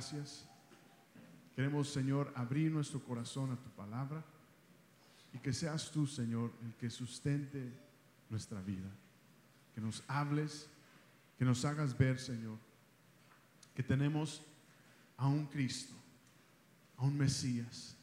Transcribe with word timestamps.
gracias. 0.00 0.48
Queremos, 1.54 1.90
Señor, 1.90 2.32
abrir 2.34 2.72
nuestro 2.72 3.04
corazón 3.04 3.52
a 3.52 3.56
tu 3.56 3.68
palabra 3.72 4.24
y 5.34 5.38
que 5.38 5.52
seas 5.52 5.90
tú, 5.90 6.06
Señor, 6.06 6.54
el 6.64 6.74
que 6.76 6.88
sustente 6.88 7.70
nuestra 8.30 8.62
vida. 8.62 8.88
Que 9.74 9.80
nos 9.82 10.02
hables, 10.08 10.70
que 11.38 11.44
nos 11.44 11.66
hagas 11.66 11.98
ver, 11.98 12.18
Señor, 12.18 12.56
que 13.74 13.82
tenemos 13.82 14.42
a 15.18 15.28
un 15.28 15.44
Cristo, 15.44 15.92
a 16.96 17.04
un 17.04 17.18
Mesías. 17.18 17.94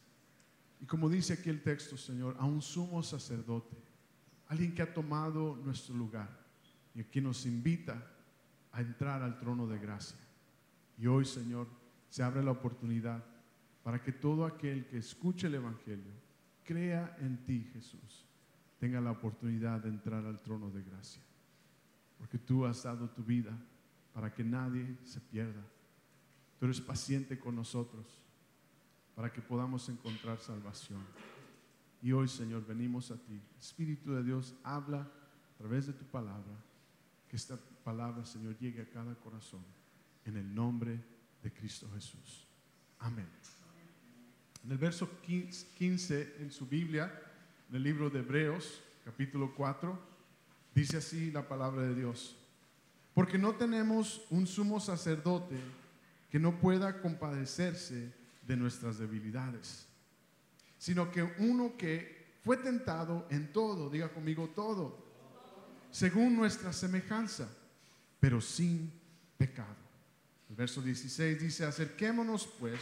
Y 0.80 0.86
como 0.86 1.10
dice 1.10 1.34
aquí 1.34 1.50
el 1.50 1.64
texto, 1.64 1.98
Señor, 1.98 2.36
a 2.38 2.46
un 2.46 2.62
sumo 2.62 3.02
sacerdote, 3.02 3.76
alguien 4.50 4.76
que 4.76 4.84
ha 4.84 4.94
tomado 4.94 5.56
nuestro 5.66 5.96
lugar 5.96 6.30
y 6.94 7.04
que 7.06 7.22
nos 7.22 7.48
invita 7.48 8.00
a 8.72 8.82
entrar 8.82 9.24
al 9.24 9.40
trono 9.40 9.66
de 9.66 9.80
gracia. 9.80 10.20
Y 11.00 11.08
hoy, 11.08 11.26
Señor, 11.26 11.68
se 12.10 12.24
abre 12.24 12.44
la 12.44 12.52
oportunidad 12.52 13.24
para 13.84 14.02
que 14.04 14.12
todo 14.12 14.46
aquel 14.46 14.86
que 14.88 14.98
escuche 14.98 15.48
el 15.48 15.56
Evangelio, 15.56 16.12
crea 16.64 17.16
en 17.22 17.38
ti, 17.46 17.70
Jesús, 17.72 18.26
tenga 18.80 19.00
la 19.00 19.12
oportunidad 19.12 19.80
de 19.80 19.90
entrar 19.90 20.26
al 20.26 20.42
trono 20.42 20.70
de 20.70 20.84
gracia. 20.84 21.22
Porque 22.18 22.38
tú 22.38 22.66
has 22.66 22.84
dado 22.84 23.10
tu 23.10 23.24
vida 23.24 23.58
para 24.14 24.34
que 24.34 24.44
nadie 24.44 24.98
se 25.06 25.22
pierda. 25.22 25.64
Tú 26.60 26.66
eres 26.66 26.82
paciente 26.82 27.40
con 27.40 27.56
nosotros 27.56 28.06
para 29.16 29.32
que 29.32 29.42
podamos 29.42 29.88
encontrar 29.90 30.40
salvación. 30.40 31.02
Y 32.02 32.12
hoy, 32.12 32.28
Señor, 32.28 32.66
venimos 32.68 33.10
a 33.10 33.16
ti. 33.16 33.42
Espíritu 33.58 34.14
de 34.14 34.24
Dios, 34.24 34.54
habla 34.64 35.02
a 35.02 35.58
través 35.58 35.88
de 35.88 35.94
tu 35.94 36.06
palabra. 36.06 36.56
Que 37.30 37.36
esta 37.36 37.58
palabra, 37.84 38.26
Señor, 38.26 38.58
llegue 38.60 38.82
a 38.82 38.90
cada 38.90 39.16
corazón. 39.16 39.64
En 40.26 40.36
el 40.36 40.54
nombre 40.54 40.92
de 40.92 41.17
Cristo 41.52 41.90
Jesús. 41.94 42.48
Amén. 43.00 43.28
En 44.64 44.72
el 44.72 44.78
verso 44.78 45.10
15 45.22 46.36
en 46.40 46.52
su 46.52 46.66
Biblia, 46.66 47.12
en 47.70 47.76
el 47.78 47.84
libro 47.84 48.10
de 48.10 48.20
Hebreos, 48.20 48.82
capítulo 49.06 49.54
4, 49.56 49.98
dice 50.76 50.98
así 50.98 51.32
la 51.32 51.48
palabra 51.48 51.84
de 51.84 51.96
Dios. 51.96 52.36
Porque 53.14 53.38
no 53.38 53.56
tenemos 53.56 54.26
un 54.30 54.46
sumo 54.46 54.80
sacerdote 54.80 55.56
que 56.30 56.38
no 56.38 56.60
pueda 56.60 57.02
compadecerse 57.02 58.14
de 58.46 58.58
nuestras 58.58 58.98
debilidades, 58.98 59.88
sino 60.78 61.10
que 61.12 61.24
uno 61.40 61.78
que 61.78 62.38
fue 62.44 62.58
tentado 62.58 63.26
en 63.30 63.52
todo, 63.52 63.90
diga 63.90 64.10
conmigo 64.10 64.50
todo, 64.50 65.06
según 65.92 66.36
nuestra 66.36 66.74
semejanza, 66.74 67.50
pero 68.20 68.42
sin 68.42 68.92
pecado. 69.38 69.87
El 70.50 70.56
verso 70.56 70.82
16 70.82 71.40
dice, 71.40 71.66
acerquémonos 71.66 72.48
pues 72.60 72.80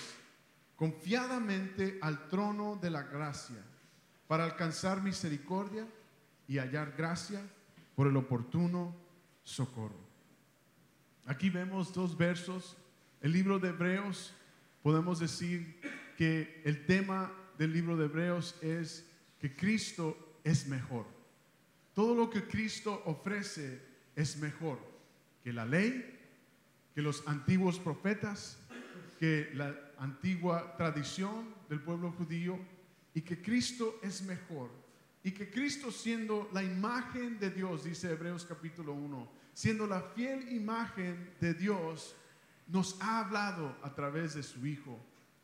confiadamente 0.76 1.98
al 2.02 2.28
trono 2.28 2.78
de 2.82 2.90
la 2.90 3.04
gracia 3.04 3.64
para 4.28 4.44
alcanzar 4.44 5.02
misericordia 5.02 5.88
y 6.48 6.58
hallar 6.58 6.94
gracia 6.98 7.42
por 7.96 8.08
el 8.08 8.18
oportuno 8.18 8.96
socorro. 9.44 10.06
Aquí 11.26 11.50
vemos 11.50 11.94
dos 11.94 12.18
versos. 12.18 12.78
El 13.22 13.32
libro 13.32 13.58
de 13.58 13.70
Hebreos, 13.70 14.34
podemos 14.84 15.20
decir 15.20 15.80
que 16.18 16.62
el 16.66 16.86
tema 16.86 17.32
del 17.58 17.74
libro 17.74 17.98
de 17.98 18.06
Hebreos 18.06 18.56
es 18.62 19.06
que 19.40 19.56
Cristo 19.56 20.40
es 20.44 20.68
mejor. 20.68 21.06
Todo 21.94 22.14
lo 22.14 22.30
que 22.30 22.44
Cristo 22.44 23.02
ofrece 23.06 23.82
es 24.16 24.38
mejor 24.38 24.80
que 25.44 25.54
la 25.54 25.66
ley, 25.66 26.15
que 26.96 27.02
los 27.02 27.28
antiguos 27.28 27.78
profetas, 27.78 28.58
que 29.20 29.52
la 29.54 29.76
antigua 29.98 30.78
tradición 30.78 31.54
del 31.68 31.82
pueblo 31.82 32.14
judío 32.14 32.58
y 33.14 33.22
que 33.22 33.42
Cristo 33.42 34.00
es 34.02 34.22
mejor. 34.22 34.72
Y 35.22 35.32
que 35.32 35.50
Cristo 35.50 35.92
siendo 35.92 36.50
la 36.54 36.64
imagen 36.64 37.38
de 37.38 37.50
Dios, 37.50 37.84
dice 37.84 38.12
Hebreos 38.12 38.46
capítulo 38.46 38.94
1, 38.94 39.30
siendo 39.54 39.88
la 39.88 40.02
fiel 40.02 40.54
imagen 40.54 41.36
de 41.42 41.54
Dios, 41.54 42.16
nos 42.68 43.00
ha 43.02 43.20
hablado 43.20 43.76
a 43.84 43.94
través 43.94 44.36
de 44.36 44.44
su 44.44 44.66
Hijo 44.66 44.98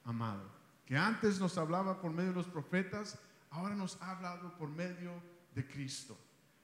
amado. 0.06 0.50
Que 0.86 0.96
antes 0.96 1.38
nos 1.40 1.58
hablaba 1.58 2.00
por 2.00 2.12
medio 2.12 2.30
de 2.30 2.38
los 2.38 2.48
profetas, 2.48 3.20
ahora 3.50 3.76
nos 3.76 4.02
ha 4.02 4.12
hablado 4.12 4.56
por 4.58 4.70
medio 4.70 5.12
de 5.54 5.68
Cristo. 5.68 6.18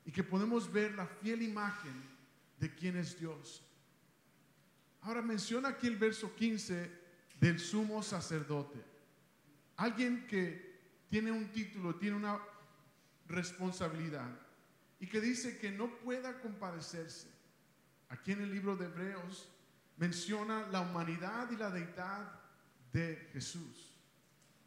Y 0.06 0.12
que 0.14 0.24
podemos 0.24 0.72
ver 0.72 0.94
la 0.94 1.08
fiel 1.08 1.42
imagen 1.42 2.02
de 2.58 2.74
quién 2.74 2.96
es 2.96 3.20
Dios. 3.20 3.67
Ahora 5.08 5.22
menciona 5.22 5.70
aquí 5.70 5.88
el 5.88 5.96
verso 5.96 6.36
15 6.36 6.92
del 7.40 7.60
sumo 7.62 8.04
sacerdote. 8.04 8.84
Alguien 9.78 10.28
que 10.28 10.82
tiene 11.08 11.32
un 11.32 11.50
título, 11.50 11.96
tiene 11.96 12.18
una 12.18 12.38
responsabilidad 13.30 14.30
y 15.00 15.08
que 15.08 15.22
dice 15.22 15.60
que 15.60 15.72
no 15.72 15.98
pueda 16.00 16.42
compadecerse. 16.42 17.30
Aquí 18.10 18.34
en 18.34 18.42
el 18.42 18.52
libro 18.52 18.76
de 18.76 18.88
Hebreos 18.88 19.48
menciona 19.96 20.68
la 20.68 20.82
humanidad 20.82 21.50
y 21.52 21.56
la 21.56 21.70
deidad 21.70 22.42
de 22.92 23.30
Jesús. 23.32 23.98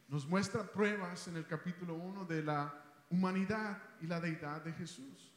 Nos 0.09 0.27
muestra 0.27 0.73
pruebas 0.73 1.29
en 1.29 1.37
el 1.37 1.47
capítulo 1.47 1.97
1 1.97 2.25
de 2.25 2.43
la 2.43 2.83
humanidad 3.11 3.77
y 4.01 4.07
la 4.07 4.19
deidad 4.19 4.65
de 4.65 4.73
Jesús. 4.73 5.35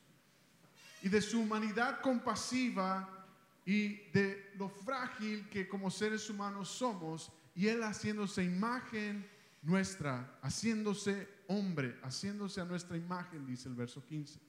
Y 1.01 1.09
de 1.09 1.19
su 1.19 1.41
humanidad 1.41 1.99
compasiva 1.99 3.22
y 3.65 4.09
de 4.11 4.51
lo 4.55 4.69
frágil 4.69 5.47
que 5.49 5.67
como 5.67 5.89
seres 5.89 6.29
humanos 6.29 6.69
somos, 6.69 7.31
y 7.55 7.67
Él 7.67 7.83
haciéndose 7.83 8.43
imagen 8.43 9.29
nuestra, 9.61 10.37
haciéndose 10.41 11.27
hombre, 11.47 11.97
haciéndose 12.03 12.59
a 12.59 12.65
nuestra 12.65 12.97
imagen, 12.97 13.45
dice 13.45 13.69
el 13.69 13.75
verso 13.75 14.05
15. 14.05 14.39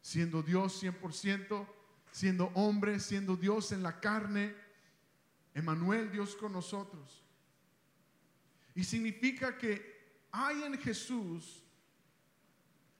Siendo 0.00 0.42
Dios 0.42 0.82
100%, 0.82 1.66
siendo 2.12 2.46
hombre, 2.54 3.00
siendo 3.00 3.36
Dios 3.36 3.72
en 3.72 3.82
la 3.82 4.00
carne, 4.00 4.54
Emanuel, 5.54 6.12
Dios 6.12 6.36
con 6.36 6.52
nosotros. 6.52 7.24
Y 8.74 8.84
significa 8.84 9.58
que 9.58 10.00
hay 10.30 10.62
en 10.62 10.78
Jesús 10.78 11.64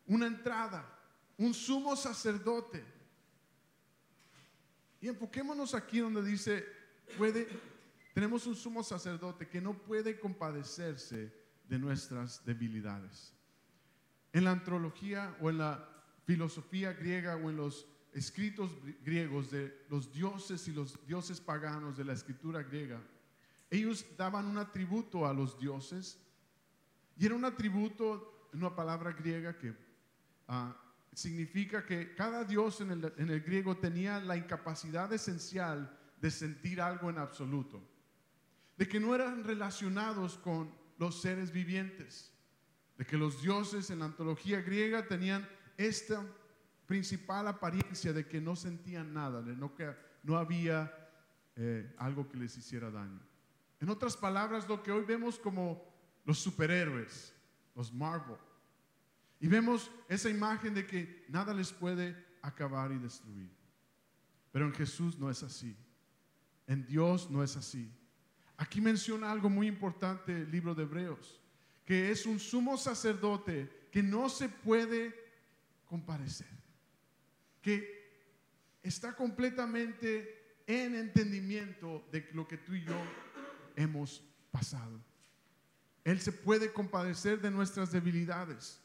una 0.06 0.26
entrada, 0.26 0.84
un 1.38 1.54
sumo 1.54 1.94
sacerdote 1.94 2.99
y 5.00 5.08
enfoquémonos 5.08 5.74
aquí 5.74 6.00
donde 6.00 6.22
dice, 6.22 6.64
puede, 7.16 7.48
tenemos 8.12 8.46
un 8.46 8.54
sumo 8.54 8.82
sacerdote 8.82 9.48
que 9.48 9.60
no 9.60 9.74
puede 9.74 10.18
compadecerse 10.18 11.32
de 11.68 11.78
nuestras 11.78 12.44
debilidades. 12.44 13.32
En 14.32 14.44
la 14.44 14.52
antropología 14.52 15.36
o 15.40 15.50
en 15.50 15.58
la 15.58 15.88
filosofía 16.24 16.92
griega 16.92 17.36
o 17.36 17.50
en 17.50 17.56
los 17.56 17.86
escritos 18.12 18.70
griegos 19.02 19.50
de 19.50 19.86
los 19.88 20.12
dioses 20.12 20.66
y 20.68 20.72
los 20.72 21.04
dioses 21.06 21.40
paganos 21.40 21.96
de 21.96 22.04
la 22.04 22.12
escritura 22.12 22.62
griega, 22.62 23.00
ellos 23.70 24.04
daban 24.18 24.46
un 24.46 24.58
atributo 24.58 25.26
a 25.26 25.32
los 25.32 25.58
dioses 25.58 26.18
y 27.16 27.26
era 27.26 27.34
un 27.34 27.44
atributo, 27.44 28.48
una 28.52 28.74
palabra 28.74 29.12
griega 29.12 29.56
que 29.56 29.70
uh, 29.70 30.72
significa 31.12 31.84
que 31.84 32.15
cada 32.15 32.44
dios 32.44 32.81
en 32.81 32.91
el, 32.91 33.41
griego 33.41 33.76
tenía 33.76 34.21
la 34.21 34.37
incapacidad 34.37 35.12
esencial 35.12 35.98
de 36.21 36.31
sentir 36.31 36.81
algo 36.81 37.10
en 37.10 37.19
absoluto, 37.19 37.82
de 38.76 38.87
que 38.87 39.00
no 39.00 39.15
eran 39.15 39.44
relacionados 39.44 40.38
con 40.38 40.72
los 40.98 41.21
seres 41.21 41.50
vivientes, 41.53 42.33
de 42.97 43.04
que 43.04 43.16
los 43.16 43.42
dioses 43.42 43.91
en 43.91 44.01
la 44.01 44.04
antología 44.07 44.60
griega 44.60 45.07
tenían 45.07 45.48
esta 45.77 46.24
principal 46.86 47.48
apariencia 47.48 48.13
de 48.13 48.27
que 48.27 48.41
no 48.41 48.56
sentían 48.56 49.13
nada, 49.15 49.42
de 49.42 49.56
no, 49.56 49.74
que 49.74 49.95
no 50.22 50.36
había 50.36 50.92
eh, 51.56 51.95
algo 51.98 52.28
que 52.28 52.36
les 52.36 52.56
hiciera 52.56 52.91
daño. 52.91 53.21
En 53.80 53.89
otras 53.89 54.16
palabras, 54.16 54.68
lo 54.68 54.83
que 54.83 54.92
hoy 54.92 55.04
vemos 55.04 55.39
como 55.39 55.83
los 56.24 56.39
superhéroes, 56.39 57.34
los 57.74 57.92
Marvel, 57.92 58.36
y 59.41 59.48
vemos 59.48 59.91
esa 60.09 60.28
imagen 60.28 60.75
de 60.75 60.87
que 60.87 61.25
nada 61.28 61.54
les 61.54 61.72
puede 61.72 62.15
acabar 62.42 62.92
y 62.92 62.98
destruir. 62.98 63.51
Pero 64.53 64.66
en 64.66 64.75
Jesús 64.75 65.19
no 65.19 65.31
es 65.31 65.42
así. 65.42 65.77
En 66.66 66.84
Dios 66.87 67.31
no 67.31 67.42
es 67.42 67.57
así. 67.57 67.91
Aquí 68.59 68.81
menciona 68.81 69.31
algo 69.31 69.48
muy 69.48 69.66
importante 69.66 70.42
el 70.42 70.51
libro 70.51 70.75
de 70.75 70.83
Hebreos, 70.83 71.41
que 71.87 72.10
es 72.10 72.27
un 72.27 72.39
sumo 72.39 72.77
sacerdote 72.77 73.89
que 73.91 74.03
no 74.03 74.28
se 74.28 74.51
puede 74.51 75.15
comparecer, 75.87 76.47
que 77.63 78.01
está 78.83 79.16
completamente 79.16 80.63
en 80.66 80.95
entendimiento 80.95 82.07
de 82.13 82.28
lo 82.33 82.47
que 82.47 82.59
tú 82.59 82.75
y 82.75 82.84
yo 82.84 83.03
hemos 83.75 84.22
pasado. 84.51 85.01
Él 86.04 86.21
se 86.21 86.33
puede 86.33 86.72
compadecer 86.72 87.41
de 87.41 87.51
nuestras 87.51 87.91
debilidades. 87.91 88.81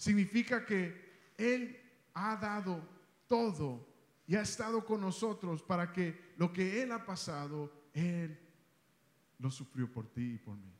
Significa 0.00 0.64
que 0.64 1.34
Él 1.36 1.78
ha 2.14 2.34
dado 2.34 2.82
todo 3.28 3.86
y 4.26 4.34
ha 4.34 4.40
estado 4.40 4.82
con 4.82 5.02
nosotros 5.02 5.62
para 5.62 5.92
que 5.92 6.32
lo 6.38 6.50
que 6.54 6.82
Él 6.82 6.90
ha 6.92 7.04
pasado, 7.04 7.70
Él 7.92 8.40
lo 9.38 9.50
sufrió 9.50 9.92
por 9.92 10.10
ti 10.10 10.36
y 10.36 10.38
por 10.38 10.56
mí. 10.56 10.72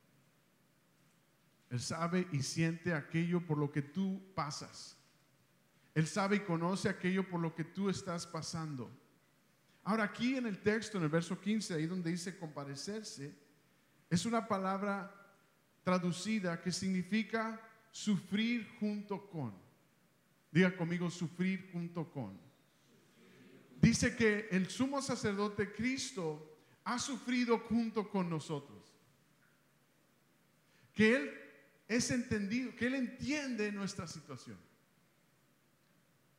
Él 1.69 1.81
sabe 1.81 2.29
y 2.33 2.43
siente 2.43 2.95
aquello 2.95 3.47
por 3.47 3.59
lo 3.59 3.71
que 3.71 3.83
tú 3.83 4.23
pasas. 4.35 4.97
Él 5.95 6.07
sabe 6.07 6.37
y 6.37 6.41
conoce 6.41 6.89
aquello 6.89 7.29
por 7.29 7.41
lo 7.41 7.55
que 7.55 7.65
tú 7.65 7.91
estás 7.91 8.27
pasando. 8.27 8.91
Ahora 9.85 10.05
aquí 10.05 10.35
en 10.37 10.47
el 10.47 10.63
texto, 10.63 10.97
en 10.97 11.05
el 11.05 11.11
verso 11.11 11.39
15, 11.39 11.75
ahí 11.75 11.87
donde 11.87 12.11
dice 12.11 12.39
comparecerse, 12.39 13.37
es 14.09 14.25
una 14.25 14.49
palabra 14.49 15.15
traducida 15.83 16.63
que 16.63 16.73
significa 16.73 17.61
sufrir 17.91 18.67
junto 18.79 19.29
con. 19.29 19.55
Diga 20.51 20.77
conmigo, 20.77 21.11
sufrir 21.11 21.71
junto 21.73 22.11
con. 22.11 22.39
Dice 23.81 24.15
que 24.15 24.49
el 24.51 24.69
sumo 24.69 25.01
sacerdote 25.01 25.73
Cristo 25.73 26.59
ha 26.85 26.99
sufrido 26.99 27.59
junto 27.59 28.11
con 28.11 28.29
nosotros. 28.29 28.95
Que 30.93 31.17
Él 31.17 31.31
es 31.89 32.11
entendido, 32.11 32.75
que 32.77 32.87
Él 32.87 32.95
entiende 32.95 33.73
nuestra 33.73 34.07
situación. 34.07 34.59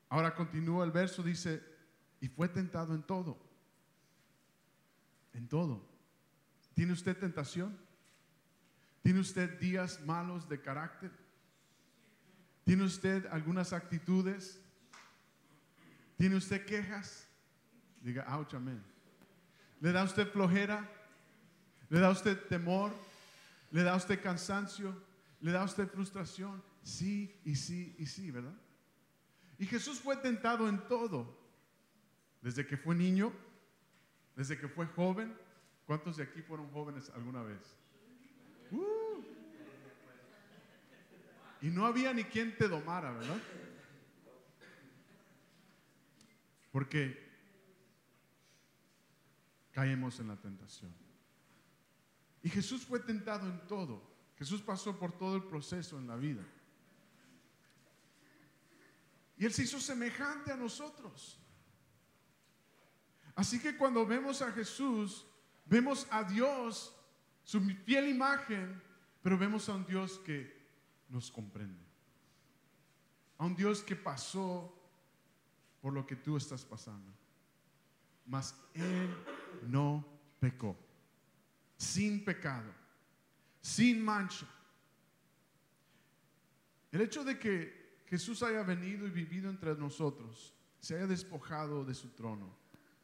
Ahora 0.10 0.36
continúa 0.36 0.84
el 0.84 0.92
verso, 0.92 1.24
dice, 1.24 1.64
y 2.20 2.28
fue 2.28 2.50
tentado 2.50 2.94
en 2.94 3.02
todo. 3.02 3.40
En 5.34 5.48
todo. 5.48 5.90
¿Tiene 6.74 6.94
usted 6.94 7.18
tentación? 7.18 7.78
¿Tiene 9.02 9.20
usted 9.20 9.60
días 9.60 10.02
malos 10.06 10.48
de 10.48 10.62
carácter? 10.62 11.12
¿Tiene 12.72 12.86
usted 12.86 13.26
algunas 13.26 13.74
actitudes? 13.74 14.58
¿Tiene 16.16 16.38
usted 16.38 16.66
quejas? 16.66 17.28
Diga, 18.00 18.26
ouch, 18.34 18.54
amén. 18.54 18.82
¿Le 19.82 19.92
da 19.92 20.06
usted 20.06 20.26
flojera? 20.32 20.90
¿Le 21.90 22.00
da 22.00 22.10
usted 22.10 22.40
temor? 22.48 22.94
¿Le 23.72 23.84
da 23.84 23.94
usted 23.98 24.24
cansancio? 24.24 24.96
¿Le 25.42 25.52
da 25.52 25.66
usted 25.66 25.86
frustración? 25.90 26.64
Sí, 26.82 27.42
y 27.44 27.58
sí, 27.58 27.94
y 28.00 28.06
sí, 28.06 28.32
¿verdad? 28.32 28.56
Y 29.60 29.66
Jesús 29.66 30.00
fue 30.00 30.16
tentado 30.16 30.70
en 30.70 30.80
todo. 30.88 31.38
Desde 32.42 32.66
que 32.66 32.78
fue 32.78 32.96
niño, 32.96 33.34
desde 34.34 34.58
que 34.58 34.70
fue 34.70 34.86
joven. 34.86 35.38
¿Cuántos 35.86 36.16
de 36.16 36.24
aquí 36.24 36.42
fueron 36.42 36.72
jóvenes 36.72 37.12
alguna 37.14 37.44
vez? 37.44 37.76
Uh. 38.72 39.01
Y 41.62 41.70
no 41.70 41.86
había 41.86 42.14
ni 42.14 42.24
quien 42.24 42.58
te 42.58 42.68
domara, 42.68 43.12
¿verdad? 43.12 43.40
Porque 46.72 47.30
caemos 49.72 50.20
en 50.20 50.30
la 50.30 50.36
tentación. 50.38 50.94
Y 52.42 52.50
Jesús 52.50 52.84
fue 52.84 53.00
tentado 53.00 53.48
en 53.48 53.60
todo. 53.68 54.02
Jesús 54.38 54.62
pasó 54.62 54.98
por 54.98 55.12
todo 55.12 55.36
el 55.36 55.44
proceso 55.44 56.00
en 56.00 56.08
la 56.08 56.16
vida. 56.16 56.44
Y 59.38 59.46
Él 59.46 59.54
se 59.54 59.64
hizo 59.64 59.80
semejante 59.80 60.52
a 60.52 60.56
nosotros. 60.56 61.40
Así 63.36 63.60
que 63.60 63.78
cuando 63.78 64.06
vemos 64.06 64.42
a 64.42 64.52
Jesús, 64.52 65.26
vemos 65.66 66.08
a 66.10 66.24
Dios, 66.24 66.96
su 67.44 67.62
fiel 67.86 68.10
imagen, 68.10 68.82
pero 69.22 69.38
vemos 69.38 69.70
a 69.70 69.76
un 69.76 69.86
Dios 69.86 70.20
que 70.26 70.61
nos 71.12 71.30
comprende. 71.30 71.86
A 73.38 73.46
un 73.46 73.56
Dios 73.56 73.84
que 73.84 73.96
pasó 73.96 74.74
por 75.82 75.94
lo 75.94 76.06
que 76.06 76.16
tú 76.16 76.38
estás 76.38 76.64
pasando. 76.64 77.12
Mas 78.26 78.56
Él 78.74 79.10
no 79.68 80.06
pecó. 80.40 80.78
Sin 81.78 82.24
pecado. 82.24 82.72
Sin 83.62 84.04
mancha. 84.04 84.48
El 86.92 87.02
hecho 87.02 87.24
de 87.24 87.38
que 87.38 88.02
Jesús 88.08 88.44
haya 88.44 88.64
venido 88.64 89.08
y 89.08 89.10
vivido 89.10 89.50
entre 89.50 89.76
nosotros, 89.76 90.54
se 90.80 90.96
haya 90.96 91.08
despojado 91.08 91.86
de 91.86 91.94
su 91.94 92.10
trono, 92.10 92.54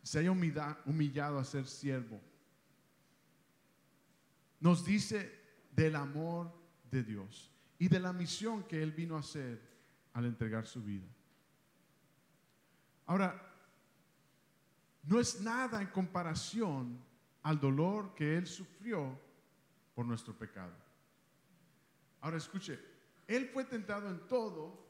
se 0.04 0.20
haya 0.20 0.32
humillado 0.32 1.40
a 1.40 1.46
ser 1.46 1.68
siervo, 1.68 2.20
nos 4.60 4.84
dice 4.84 5.32
del 5.72 5.96
amor 5.96 6.52
de 6.90 7.04
Dios 7.04 7.52
y 7.80 7.88
de 7.88 8.00
la 8.00 8.14
misión 8.14 8.64
que 8.64 8.82
Él 8.82 8.92
vino 8.92 9.16
a 9.16 9.20
hacer 9.20 9.62
al 10.14 10.26
entregar 10.26 10.66
su 10.66 10.84
vida. 10.84 11.06
Ahora, 13.06 13.42
no 15.04 15.20
es 15.20 15.42
nada 15.42 15.82
en 15.82 15.88
comparación 15.88 17.00
al 17.44 17.60
dolor 17.60 18.14
que 18.14 18.38
Él 18.38 18.46
sufrió 18.46 19.18
por 19.96 20.06
nuestro 20.06 20.38
pecado. 20.38 20.74
Ahora 22.22 22.38
escuche, 22.38 22.80
Él 23.28 23.50
fue 23.54 23.64
tentado 23.64 24.10
en 24.10 24.20
todo, 24.28 24.86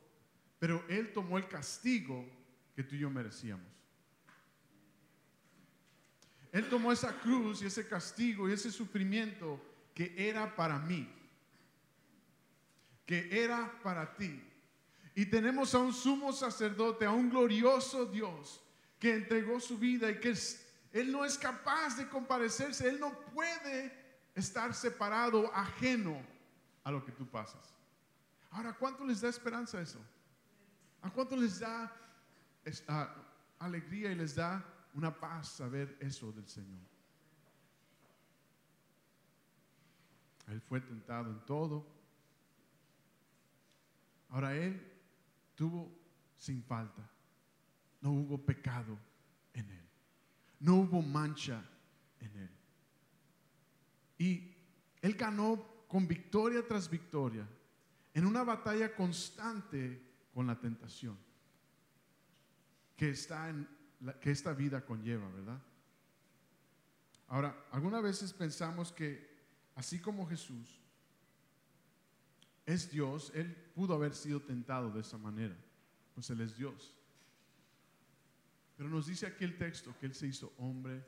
pero 0.57 0.83
Él 0.89 1.13
tomó 1.13 1.37
el 1.37 1.47
castigo 1.47 2.25
que 2.75 2.83
tú 2.83 2.95
y 2.95 2.99
yo 2.99 3.09
merecíamos. 3.09 3.77
Él 6.51 6.67
tomó 6.69 6.91
esa 6.91 7.19
cruz 7.19 7.61
y 7.61 7.65
ese 7.65 7.87
castigo 7.87 8.49
y 8.49 8.53
ese 8.53 8.71
sufrimiento 8.71 9.61
que 9.93 10.13
era 10.17 10.55
para 10.55 10.79
mí, 10.79 11.07
que 13.07 13.43
era 13.43 13.81
para 13.81 14.15
ti. 14.15 14.43
Y 15.15 15.25
tenemos 15.25 15.73
a 15.73 15.79
un 15.79 15.91
sumo 15.91 16.31
sacerdote, 16.31 17.05
a 17.05 17.11
un 17.11 17.31
glorioso 17.31 18.05
Dios 18.05 18.61
que 18.99 19.15
entregó 19.15 19.59
su 19.59 19.79
vida 19.79 20.11
y 20.11 20.19
que 20.19 20.35
Él 20.91 21.11
no 21.11 21.25
es 21.25 21.39
capaz 21.39 21.97
de 21.97 22.07
comparecerse, 22.07 22.87
Él 22.87 22.99
no 22.99 23.11
puede 23.33 23.91
estar 24.35 24.75
separado, 24.75 25.51
ajeno 25.55 26.21
a 26.83 26.91
lo 26.91 27.03
que 27.03 27.11
tú 27.11 27.25
pasas. 27.25 27.73
Ahora, 28.51 28.73
¿cuánto 28.73 29.03
les 29.03 29.21
da 29.21 29.29
esperanza 29.29 29.81
eso? 29.81 29.99
¿A 31.01 31.09
cuánto 31.09 31.35
les 31.35 31.59
da 31.59 31.91
alegría 33.59 34.11
y 34.11 34.15
les 34.15 34.35
da 34.35 34.63
una 34.93 35.17
paz 35.17 35.49
saber 35.49 35.95
eso 35.99 36.31
del 36.31 36.47
Señor. 36.47 36.81
Él 40.47 40.61
fue 40.61 40.81
tentado 40.81 41.29
en 41.29 41.45
todo. 41.45 41.85
Ahora 44.29 44.55
Él 44.55 44.81
tuvo 45.55 45.91
sin 46.37 46.63
falta. 46.63 47.09
No 48.01 48.11
hubo 48.11 48.37
pecado 48.37 48.97
en 49.53 49.69
Él. 49.69 49.89
No 50.59 50.75
hubo 50.77 51.01
mancha 51.01 51.63
en 52.19 52.37
Él. 52.37 52.49
Y 54.17 54.55
Él 55.01 55.13
ganó 55.15 55.85
con 55.87 56.07
victoria 56.07 56.65
tras 56.67 56.89
victoria 56.89 57.47
en 58.13 58.25
una 58.25 58.43
batalla 58.43 58.95
constante 58.95 60.01
con 60.33 60.47
la 60.47 60.59
tentación 60.59 61.17
que 62.95 63.09
está 63.09 63.49
en 63.49 63.67
que 64.21 64.31
esta 64.31 64.53
vida 64.53 64.85
conlleva, 64.85 65.29
¿verdad? 65.29 65.61
Ahora, 67.27 67.65
algunas 67.71 68.01
veces 68.01 68.33
pensamos 68.33 68.91
que 68.91 69.35
así 69.75 69.99
como 69.99 70.27
Jesús 70.27 70.76
es 72.67 72.91
Dios, 72.91 73.31
Él 73.33 73.55
pudo 73.73 73.95
haber 73.95 74.13
sido 74.13 74.41
tentado 74.41 74.91
de 74.91 74.99
esa 74.99 75.17
manera, 75.17 75.55
pues 76.13 76.29
Él 76.29 76.41
es 76.41 76.55
Dios. 76.55 76.93
Pero 78.75 78.89
nos 78.89 79.07
dice 79.07 79.25
aquí 79.25 79.45
el 79.45 79.57
texto 79.57 79.95
que 79.97 80.05
Él 80.05 80.13
se 80.13 80.27
hizo 80.27 80.53
hombre 80.57 81.01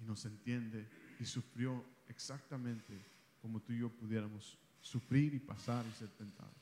y 0.00 0.04
nos 0.04 0.24
entiende 0.24 0.88
y 1.18 1.24
sufrió 1.26 1.84
exactamente 2.08 2.98
como 3.42 3.60
tú 3.60 3.72
y 3.72 3.80
yo 3.80 3.90
pudiéramos 3.90 4.56
sufrir 4.80 5.34
y 5.34 5.40
pasar 5.40 5.84
y 5.86 5.92
ser 5.92 6.08
tentados. 6.10 6.54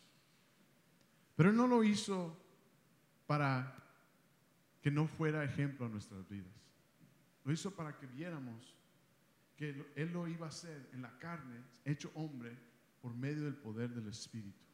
Pero 1.37 1.51
Él 1.51 1.57
no 1.57 1.67
lo 1.67 1.85
hizo 1.85 2.35
para 3.27 3.77
que 4.81 4.91
no 4.91 5.07
fuera 5.07 5.45
ejemplo 5.45 5.85
a 5.85 5.91
nuestras 5.91 6.27
vidas. 6.31 6.53
Lo 7.45 7.53
hizo 7.53 7.75
para 7.75 7.99
que 7.99 8.07
viéramos 8.07 8.75
que 9.55 9.93
Él 9.97 10.13
lo 10.15 10.27
iba 10.27 10.47
a 10.47 10.49
hacer 10.49 10.89
en 10.95 11.03
la 11.03 11.19
carne, 11.19 11.63
hecho 11.85 12.11
hombre, 12.15 12.57
por 13.05 13.15
medio 13.15 13.45
del 13.45 13.55
poder 13.55 13.91
del 13.91 14.09
Espíritu. 14.09 14.65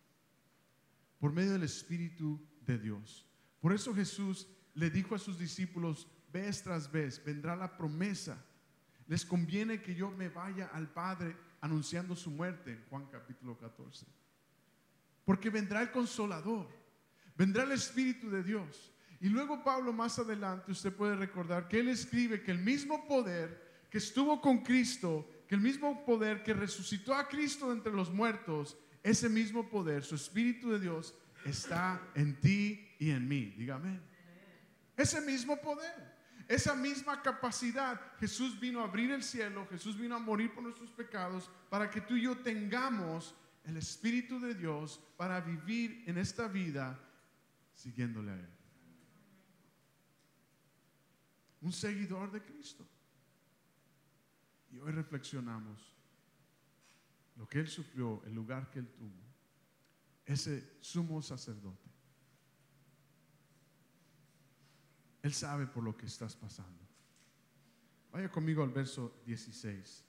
Por 1.19 1.33
medio 1.33 1.51
del 1.51 1.65
Espíritu 1.65 2.41
de 2.65 2.79
Dios. 2.79 3.27
Por 3.59 3.73
eso 3.73 3.93
Jesús 3.93 4.47
le 4.75 4.89
dijo 4.89 5.17
a 5.17 5.19
sus 5.19 5.37
discípulos, 5.37 6.07
vez 6.33 6.63
tras 6.63 6.93
vez, 6.93 7.21
vendrá 7.25 7.57
la 7.57 7.77
promesa. 7.77 8.41
Les 9.09 9.25
conviene 9.25 9.83
que 9.83 9.97
yo 9.97 10.13
me 10.13 10.29
vaya 10.29 10.67
al 10.67 10.93
Padre 10.93 11.37
anunciando 11.61 12.15
su 12.15 12.31
muerte, 12.31 12.85
Juan 12.89 13.07
capítulo 13.07 13.59
14. 13.59 14.07
Porque 15.25 15.51
vendrá 15.51 15.83
el 15.83 15.91
consolador, 15.91 16.69
vendrá 17.37 17.65
el 17.65 17.73
Espíritu 17.73 18.31
de 18.31 18.45
Dios 18.45 18.93
y 19.19 19.29
luego 19.29 19.65
Pablo 19.65 19.93
más 19.93 20.21
adelante, 20.21 20.71
usted 20.71 20.95
puede 20.95 21.17
recordar 21.17 21.67
que 21.67 21.81
él 21.81 21.89
escribe 21.89 22.45
que 22.45 22.53
el 22.53 22.61
mismo 22.61 23.09
poder 23.09 23.89
que 23.91 23.99
estuvo 23.99 24.41
con 24.41 24.59
Cristo, 24.59 25.29
que 25.51 25.57
el 25.57 25.63
mismo 25.63 26.05
poder 26.05 26.45
que 26.45 26.55
resucitó 26.55 27.13
a 27.13 27.27
Cristo 27.27 27.73
entre 27.73 27.93
los 27.93 28.09
muertos, 28.09 28.79
ese 29.03 29.29
mismo 29.29 29.69
poder, 29.69 30.05
su 30.05 30.15
Espíritu 30.15 30.71
de 30.71 30.79
Dios, 30.79 31.13
está 31.45 32.01
en 32.15 32.39
ti 32.39 32.89
y 33.01 33.11
en 33.11 33.27
mí. 33.27 33.53
Dígame. 33.59 33.99
Ese 34.97 35.21
mismo 35.21 35.61
poder. 35.61 36.15
Esa 36.47 36.77
misma 36.77 37.21
capacidad, 37.21 38.01
Jesús 38.21 38.61
vino 38.61 38.79
a 38.79 38.85
abrir 38.85 39.11
el 39.11 39.25
cielo, 39.25 39.67
Jesús 39.69 39.99
vino 39.99 40.15
a 40.15 40.21
morir 40.21 40.55
por 40.55 40.63
nuestros 40.63 40.93
pecados 40.93 41.51
para 41.69 41.91
que 41.91 42.01
tú 42.01 42.15
y 42.15 42.23
yo 42.23 42.39
tengamos 42.39 43.35
el 43.65 43.77
Espíritu 43.77 44.39
de 44.39 44.55
Dios 44.55 45.01
para 45.17 45.41
vivir 45.41 46.05
en 46.07 46.19
esta 46.19 46.47
vida 46.47 46.97
siguiéndole 47.75 48.31
a 48.31 48.35
Él. 48.35 48.49
Un 51.63 51.73
seguidor 51.73 52.31
de 52.31 52.41
Cristo. 52.41 52.87
Y 54.71 54.79
hoy 54.79 54.93
reflexionamos 54.93 55.95
lo 57.37 57.49
que 57.49 57.61
Él 57.61 57.69
sufrió, 57.69 58.23
el 58.27 58.35
lugar 58.35 58.71
que 58.71 58.81
Él 58.81 58.89
tuvo, 58.89 59.31
ese 60.25 60.77
sumo 60.81 61.21
sacerdote. 61.23 61.91
Él 65.23 65.33
sabe 65.33 65.67
por 65.67 65.83
lo 65.83 65.97
que 65.97 66.07
estás 66.07 66.37
pasando. 66.37 66.81
Vaya 68.13 68.31
conmigo 68.31 68.63
al 68.63 68.71
verso 68.71 69.21
16. 69.27 70.05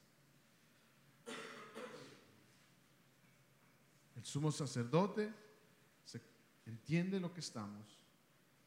El 4.15 4.25
sumo 4.25 4.51
sacerdote 4.51 5.33
se 6.05 6.21
entiende 6.65 7.19
lo 7.19 7.33
que 7.33 7.39
estamos, 7.39 7.99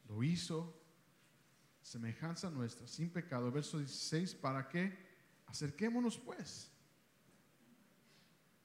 lo 0.07 0.21
hizo, 0.21 0.75
semejanza 1.81 2.49
nuestra, 2.49 2.87
sin 2.87 3.09
pecado. 3.09 3.51
Verso 3.51 3.77
16, 3.77 4.35
¿para 4.35 4.67
qué? 4.67 5.04
Acerquémonos 5.47 6.17
pues. 6.17 6.71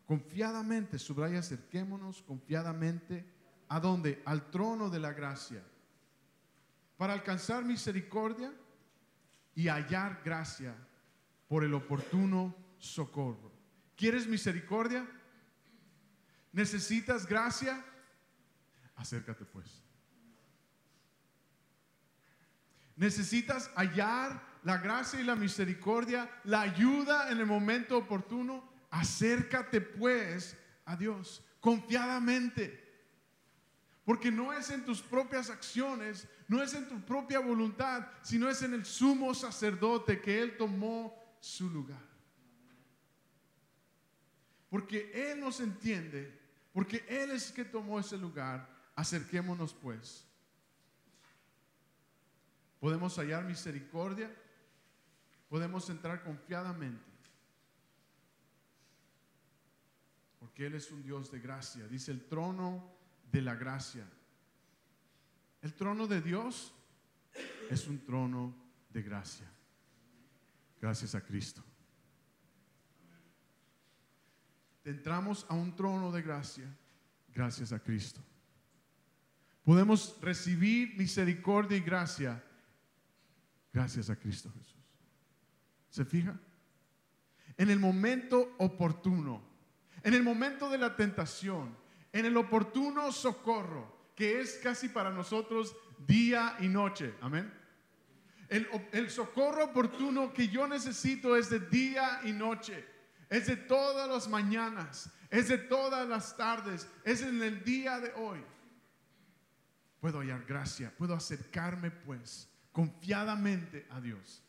Confiadamente, 0.06 0.98
subraya, 0.98 1.38
acerquémonos 1.38 2.22
confiadamente. 2.22 3.24
¿A 3.68 3.78
dónde? 3.78 4.22
Al 4.26 4.50
trono 4.50 4.90
de 4.90 4.98
la 4.98 5.12
gracia 5.12 5.62
para 7.00 7.14
alcanzar 7.14 7.64
misericordia 7.64 8.52
y 9.54 9.68
hallar 9.68 10.20
gracia 10.22 10.76
por 11.48 11.64
el 11.64 11.72
oportuno 11.72 12.54
socorro. 12.78 13.50
¿Quieres 13.96 14.26
misericordia? 14.26 15.08
¿Necesitas 16.52 17.26
gracia? 17.26 17.82
Acércate 18.96 19.46
pues. 19.46 19.82
¿Necesitas 22.96 23.70
hallar 23.76 24.49
la 24.62 24.78
gracia 24.78 25.20
y 25.20 25.24
la 25.24 25.36
misericordia, 25.36 26.30
la 26.44 26.62
ayuda 26.62 27.30
en 27.30 27.38
el 27.38 27.46
momento 27.46 27.98
oportuno? 27.98 28.68
Acércate 28.90 29.80
pues 29.80 30.56
a 30.84 30.96
Dios 30.96 31.44
confiadamente. 31.60 32.88
Porque 34.04 34.32
no 34.32 34.52
es 34.52 34.70
en 34.70 34.84
tus 34.84 35.00
propias 35.00 35.50
acciones, 35.50 36.26
no 36.48 36.62
es 36.62 36.74
en 36.74 36.88
tu 36.88 37.00
propia 37.02 37.38
voluntad, 37.38 38.08
sino 38.22 38.48
es 38.48 38.62
en 38.62 38.74
el 38.74 38.84
sumo 38.84 39.34
sacerdote 39.34 40.20
que 40.20 40.42
Él 40.42 40.56
tomó 40.56 41.14
su 41.40 41.70
lugar. 41.70 42.02
Porque 44.68 45.10
Él 45.14 45.40
nos 45.40 45.60
entiende, 45.60 46.36
porque 46.72 47.04
Él 47.08 47.30
es 47.30 47.48
el 47.48 47.54
que 47.54 47.64
tomó 47.64 48.00
ese 48.00 48.16
lugar, 48.16 48.68
acerquémonos 48.96 49.74
pues. 49.74 50.26
Podemos 52.80 53.16
hallar 53.18 53.44
misericordia, 53.44 54.34
podemos 55.50 55.90
entrar 55.90 56.22
confiadamente. 56.22 57.04
Porque 60.38 60.64
Él 60.64 60.74
es 60.74 60.90
un 60.90 61.02
Dios 61.02 61.30
de 61.30 61.40
gracia. 61.40 61.86
Dice 61.86 62.12
el 62.12 62.24
trono 62.24 62.82
de 63.30 63.42
la 63.42 63.54
gracia. 63.54 64.06
El 65.60 65.74
trono 65.74 66.06
de 66.06 66.22
Dios 66.22 66.72
es 67.68 67.86
un 67.86 67.98
trono 68.06 68.54
de 68.88 69.02
gracia. 69.02 69.46
Gracias 70.80 71.14
a 71.14 71.20
Cristo. 71.20 71.62
Entramos 74.84 75.44
a 75.50 75.54
un 75.54 75.76
trono 75.76 76.10
de 76.10 76.22
gracia 76.22 76.64
gracias 77.34 77.72
a 77.72 77.78
Cristo. 77.78 78.20
Podemos 79.64 80.16
recibir 80.20 80.96
misericordia 80.96 81.76
y 81.76 81.80
gracia 81.80 82.42
gracias 83.72 84.10
a 84.10 84.16
Cristo 84.16 84.50
Jesús. 84.58 84.69
¿Se 85.90 86.04
fija? 86.04 86.38
En 87.56 87.68
el 87.68 87.78
momento 87.78 88.54
oportuno, 88.58 89.42
en 90.02 90.14
el 90.14 90.22
momento 90.22 90.70
de 90.70 90.78
la 90.78 90.96
tentación, 90.96 91.76
en 92.12 92.24
el 92.24 92.36
oportuno 92.36 93.12
socorro, 93.12 94.12
que 94.14 94.40
es 94.40 94.54
casi 94.62 94.88
para 94.88 95.10
nosotros 95.10 95.76
día 96.06 96.56
y 96.60 96.68
noche. 96.68 97.14
Amén. 97.20 97.52
El, 98.48 99.10
socorro 99.10 99.66
oportuno 99.66 100.32
que 100.32 100.48
yo 100.48 100.66
necesito 100.66 101.36
es 101.36 101.50
de 101.50 101.60
día 101.60 102.20
y 102.24 102.32
noche. 102.32 102.84
Es 103.28 103.46
de 103.46 103.56
todas 103.56 104.08
las 104.08 104.28
mañanas. 104.28 105.08
Es 105.30 105.48
de 105.48 105.58
todas 105.58 106.08
las 106.08 106.36
tardes. 106.36 106.88
Es 107.04 107.22
en 107.22 107.40
el 107.42 107.62
día 107.62 108.00
de 108.00 108.12
hoy. 108.14 108.44
Puedo 110.00 110.18
hallar 110.18 110.44
gracia. 110.46 110.92
Puedo 110.98 111.14
acercarme 111.14 111.92
pues 111.92 112.48
confiadamente 112.72 113.86
a 113.90 114.00
Dios. 114.00 114.42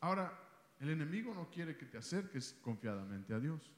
Ahora, 0.00 0.32
el 0.80 0.90
enemigo 0.90 1.34
no 1.34 1.50
quiere 1.50 1.76
que 1.76 1.86
te 1.86 1.98
acerques 1.98 2.56
confiadamente 2.62 3.34
a 3.34 3.40
Dios. 3.40 3.72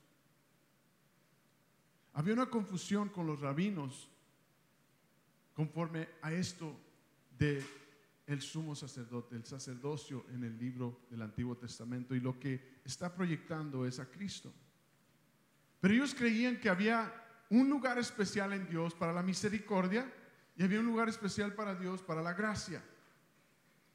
Había 2.13 2.35
una 2.35 2.51
confusión 2.51 3.09
con 3.09 3.27
los 3.27 3.41
rabinos 3.41 4.11
conforme 5.55 6.09
a 6.23 6.33
esto 6.33 6.79
de 7.39 7.65
el 8.27 8.41
sumo 8.41 8.75
sacerdote, 8.75 9.35
el 9.35 9.45
sacerdocio 9.45 10.25
en 10.31 10.45
el 10.45 10.57
libro 10.59 11.01
del 11.11 11.23
Antiguo 11.23 11.57
Testamento 11.57 12.15
y 12.15 12.21
lo 12.21 12.39
que 12.39 12.81
está 12.85 13.13
proyectando 13.13 13.87
es 13.87 13.99
a 13.99 14.09
Cristo. 14.09 14.53
Pero 15.81 15.95
ellos 15.95 16.15
creían 16.15 16.61
que 16.61 16.69
había 16.69 17.13
un 17.49 17.69
lugar 17.69 17.99
especial 17.99 18.53
en 18.53 18.69
Dios 18.69 18.95
para 18.95 19.13
la 19.13 19.23
misericordia 19.23 20.13
y 20.57 20.63
había 20.63 20.79
un 20.79 20.87
lugar 20.87 21.09
especial 21.09 21.55
para 21.55 21.75
Dios 21.75 22.03
para 22.03 22.23
la 22.23 22.35
gracia. 22.35 22.83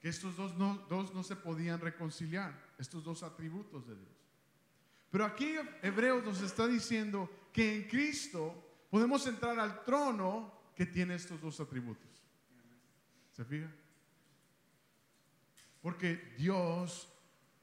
Estos 0.05 0.37
dos 0.37 0.55
no, 0.55 0.77
dos 0.87 1.15
no 1.15 1.23
se 1.23 1.35
podían 1.35 1.79
reconciliar, 1.81 2.53
estos 2.77 3.03
dos 3.03 3.23
atributos 3.23 3.87
de 3.87 3.95
Dios. 3.95 4.15
Pero 5.09 5.25
aquí 5.25 5.55
Hebreos 5.81 6.23
nos 6.23 6.43
está 6.43 6.67
diciendo 6.67 7.27
que 7.51 7.75
en 7.75 7.87
Cristo 7.87 8.85
podemos 8.91 9.25
entrar 9.25 9.59
al 9.59 9.83
trono 9.83 10.53
que 10.75 10.85
tiene 10.85 11.15
estos 11.15 11.41
dos 11.41 11.59
atributos. 11.59 12.23
¿Se 13.31 13.43
fija? 13.45 13.73
Porque 15.81 16.35
Dios 16.37 17.11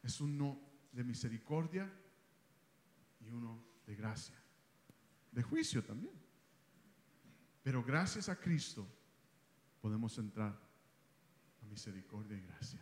es 0.02 0.20
uno 0.20 0.58
de 0.90 1.04
misericordia 1.04 1.88
y 3.20 3.30
uno 3.30 3.62
de 3.86 3.94
gracia. 3.94 4.42
De 5.30 5.44
juicio 5.44 5.84
también. 5.84 6.20
Pero 7.62 7.84
gracias 7.84 8.28
a 8.28 8.34
Cristo 8.34 8.84
podemos 9.80 10.18
entrar 10.18 10.71
misericordia 11.72 12.36
y 12.36 12.42
gracia. 12.42 12.80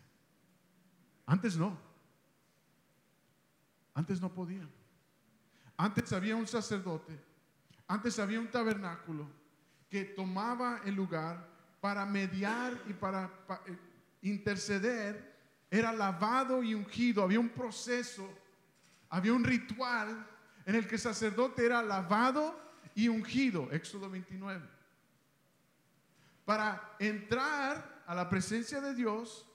Antes 1.25 1.57
no. 1.57 1.77
Antes 3.93 4.21
no 4.21 4.31
podían. 4.33 4.69
Antes 5.77 6.13
había 6.13 6.35
un 6.35 6.45
sacerdote, 6.45 7.19
antes 7.87 8.19
había 8.19 8.39
un 8.39 8.51
tabernáculo 8.51 9.27
que 9.89 10.05
tomaba 10.05 10.81
el 10.85 10.93
lugar 10.93 11.49
para 11.79 12.05
mediar 12.05 12.79
y 12.87 12.93
para, 12.93 13.31
eh, 13.65 13.77
interceder. 14.21 15.31
Era 15.69 15.91
lavado 15.91 16.61
y 16.61 16.75
ungido, 16.75 17.23
había 17.23 17.39
un 17.39 17.49
proceso, 17.49 18.29
había 19.09 19.33
un 19.33 19.43
ritual 19.43 20.27
en 20.65 20.75
el 20.75 20.87
que 20.87 20.95
el 20.95 21.01
sacerdote 21.01 21.65
era 21.65 21.81
lavado 21.81 22.59
y 22.93 23.07
ungido, 23.07 23.71
Éxodo 23.71 24.09
29. 24.09 24.61
Para 26.45 26.95
entrar 26.99 28.00
a 28.11 28.13
la 28.13 28.27
presencia 28.27 28.81
de 28.81 28.93
Dios 28.93 29.47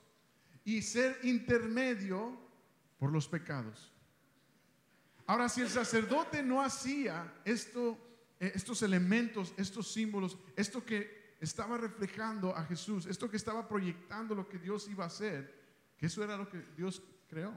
y 0.65 0.81
ser 0.81 1.19
intermedio 1.21 2.35
por 2.97 3.11
los 3.11 3.27
pecados. 3.27 3.93
Ahora, 5.27 5.47
si 5.47 5.61
el 5.61 5.69
sacerdote 5.69 6.41
no 6.41 6.63
hacía 6.63 7.35
esto, 7.45 7.99
eh, 8.39 8.53
estos 8.55 8.81
elementos, 8.81 9.53
estos 9.57 9.93
símbolos, 9.93 10.39
esto 10.55 10.83
que 10.83 11.35
estaba 11.39 11.77
reflejando 11.77 12.55
a 12.55 12.63
Jesús, 12.63 13.05
esto 13.05 13.29
que 13.29 13.37
estaba 13.37 13.67
proyectando 13.67 14.33
lo 14.33 14.49
que 14.49 14.57
Dios 14.57 14.87
iba 14.89 15.03
a 15.03 15.07
hacer, 15.07 15.53
que 15.95 16.07
eso 16.07 16.23
era 16.23 16.35
lo 16.35 16.49
que 16.49 16.57
Dios 16.75 17.03
creó. 17.29 17.53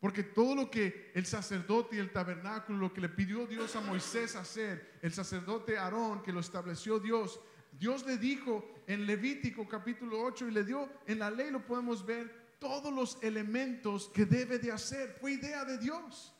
Porque 0.00 0.24
todo 0.24 0.56
lo 0.56 0.72
que 0.72 1.12
el 1.14 1.24
sacerdote 1.24 1.94
y 1.94 1.98
el 2.00 2.10
tabernáculo, 2.10 2.78
lo 2.78 2.92
que 2.92 3.00
le 3.00 3.10
pidió 3.10 3.46
Dios 3.46 3.76
a 3.76 3.80
Moisés 3.80 4.34
hacer, 4.34 4.98
el 5.02 5.12
sacerdote 5.12 5.78
Aarón, 5.78 6.20
que 6.24 6.32
lo 6.32 6.40
estableció 6.40 6.98
Dios, 6.98 7.38
Dios 7.78 8.06
le 8.06 8.18
dijo 8.18 8.64
en 8.86 9.06
Levítico 9.06 9.68
capítulo 9.68 10.22
8 10.22 10.48
y 10.48 10.50
le 10.52 10.64
dio, 10.64 10.88
en 11.06 11.18
la 11.18 11.30
ley 11.30 11.50
lo 11.50 11.64
podemos 11.64 12.04
ver, 12.04 12.56
todos 12.58 12.92
los 12.92 13.22
elementos 13.22 14.08
que 14.08 14.24
debe 14.24 14.58
de 14.58 14.72
hacer. 14.72 15.16
Fue 15.20 15.32
idea 15.32 15.64
de 15.64 15.78
Dios 15.78 16.32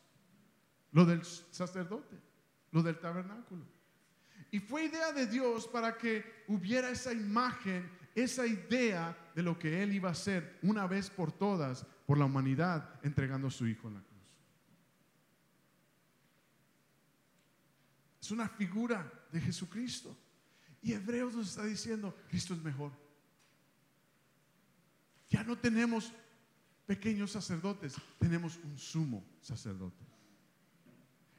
lo 0.92 1.04
del 1.04 1.24
sacerdote, 1.24 2.16
lo 2.70 2.82
del 2.82 2.98
tabernáculo. 2.98 3.64
Y 4.50 4.60
fue 4.60 4.84
idea 4.84 5.12
de 5.12 5.26
Dios 5.26 5.66
para 5.66 5.98
que 5.98 6.44
hubiera 6.46 6.88
esa 6.88 7.12
imagen, 7.12 7.90
esa 8.14 8.46
idea 8.46 9.16
de 9.34 9.42
lo 9.42 9.58
que 9.58 9.82
Él 9.82 9.92
iba 9.92 10.08
a 10.08 10.12
hacer 10.12 10.58
una 10.62 10.86
vez 10.86 11.10
por 11.10 11.32
todas 11.32 11.84
por 12.06 12.16
la 12.16 12.26
humanidad, 12.26 13.00
entregando 13.02 13.48
a 13.48 13.50
su 13.50 13.66
Hijo 13.66 13.88
en 13.88 13.94
la 13.94 14.00
cruz. 14.00 14.14
Es 18.20 18.30
una 18.30 18.48
figura 18.48 19.26
de 19.32 19.40
Jesucristo. 19.40 20.16
Y 20.84 20.92
Hebreos 20.92 21.34
nos 21.34 21.48
está 21.48 21.64
diciendo, 21.64 22.14
Cristo 22.28 22.52
es 22.52 22.62
mejor. 22.62 22.92
Ya 25.30 25.42
no 25.42 25.56
tenemos 25.56 26.12
pequeños 26.86 27.30
sacerdotes, 27.32 27.96
tenemos 28.18 28.58
un 28.62 28.76
sumo 28.76 29.24
sacerdote. 29.40 30.04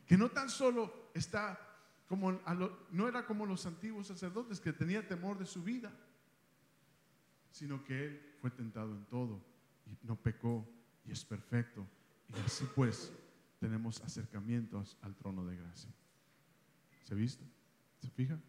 Que 0.08 0.18
no 0.18 0.32
tan 0.32 0.50
solo 0.50 1.12
está 1.14 1.60
como, 2.08 2.32
no 2.90 3.08
era 3.08 3.28
como 3.28 3.46
los 3.46 3.68
antiguos 3.68 4.08
sacerdotes 4.08 4.60
que 4.60 4.74
tenía 4.74 5.08
temor 5.08 5.38
de 5.38 5.46
su 5.46 5.62
vida, 5.62 5.94
sino 7.52 7.84
que 7.84 8.04
él 8.04 8.36
fue 8.42 8.50
tentado 8.50 8.96
en 8.96 9.06
todo 9.06 9.46
y 9.86 10.08
no 10.08 10.16
pecó 10.16 10.68
y 11.06 11.12
es 11.12 11.24
perfecto. 11.24 11.86
Y 12.30 12.40
así 12.40 12.66
pues 12.74 13.12
tenemos 13.60 14.02
acercamientos 14.02 14.98
al 15.04 15.16
trono 15.16 15.46
de 15.46 15.56
gracia. 15.56 15.92
¿Se 17.04 17.14
viste? 17.14 17.46
¿Se 18.02 18.10
fija? 18.10 18.40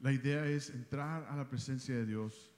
La 0.00 0.12
idea 0.12 0.46
es 0.46 0.70
entrar 0.70 1.26
a 1.28 1.36
la 1.36 1.48
presencia 1.48 1.94
de 1.94 2.06
Dios. 2.06 2.52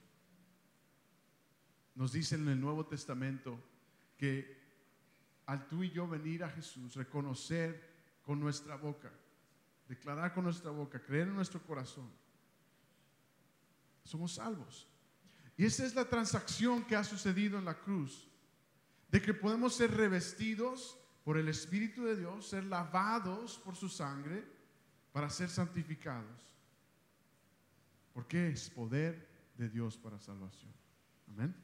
Nos 1.94 2.12
dice 2.12 2.34
en 2.34 2.48
el 2.48 2.60
Nuevo 2.60 2.86
Testamento 2.86 3.58
que 4.16 4.58
al 5.46 5.66
tú 5.68 5.82
y 5.82 5.90
yo 5.90 6.06
venir 6.06 6.44
a 6.44 6.50
Jesús, 6.50 6.94
reconocer 6.94 8.20
con 8.22 8.38
nuestra 8.38 8.76
boca, 8.76 9.10
declarar 9.88 10.34
con 10.34 10.44
nuestra 10.44 10.70
boca, 10.70 11.02
creer 11.02 11.28
en 11.28 11.34
nuestro 11.34 11.62
corazón, 11.62 12.10
somos 14.04 14.34
salvos. 14.34 14.86
Y 15.56 15.64
esa 15.64 15.84
es 15.84 15.94
la 15.94 16.04
transacción 16.04 16.84
que 16.84 16.96
ha 16.96 17.04
sucedido 17.04 17.58
en 17.58 17.64
la 17.64 17.78
cruz, 17.78 18.28
de 19.10 19.22
que 19.22 19.34
podemos 19.34 19.74
ser 19.74 19.90
revestidos 19.92 20.98
por 21.24 21.38
el 21.38 21.48
Espíritu 21.48 22.04
de 22.04 22.16
Dios, 22.16 22.48
ser 22.48 22.64
lavados 22.64 23.58
por 23.58 23.74
su 23.74 23.88
sangre 23.88 24.44
para 25.12 25.30
ser 25.30 25.48
santificados. 25.48 26.57
Porque 28.18 28.48
es 28.48 28.68
poder 28.68 29.28
de 29.56 29.68
Dios 29.68 29.96
para 29.96 30.18
salvación. 30.18 30.72
Amén. 31.28 31.54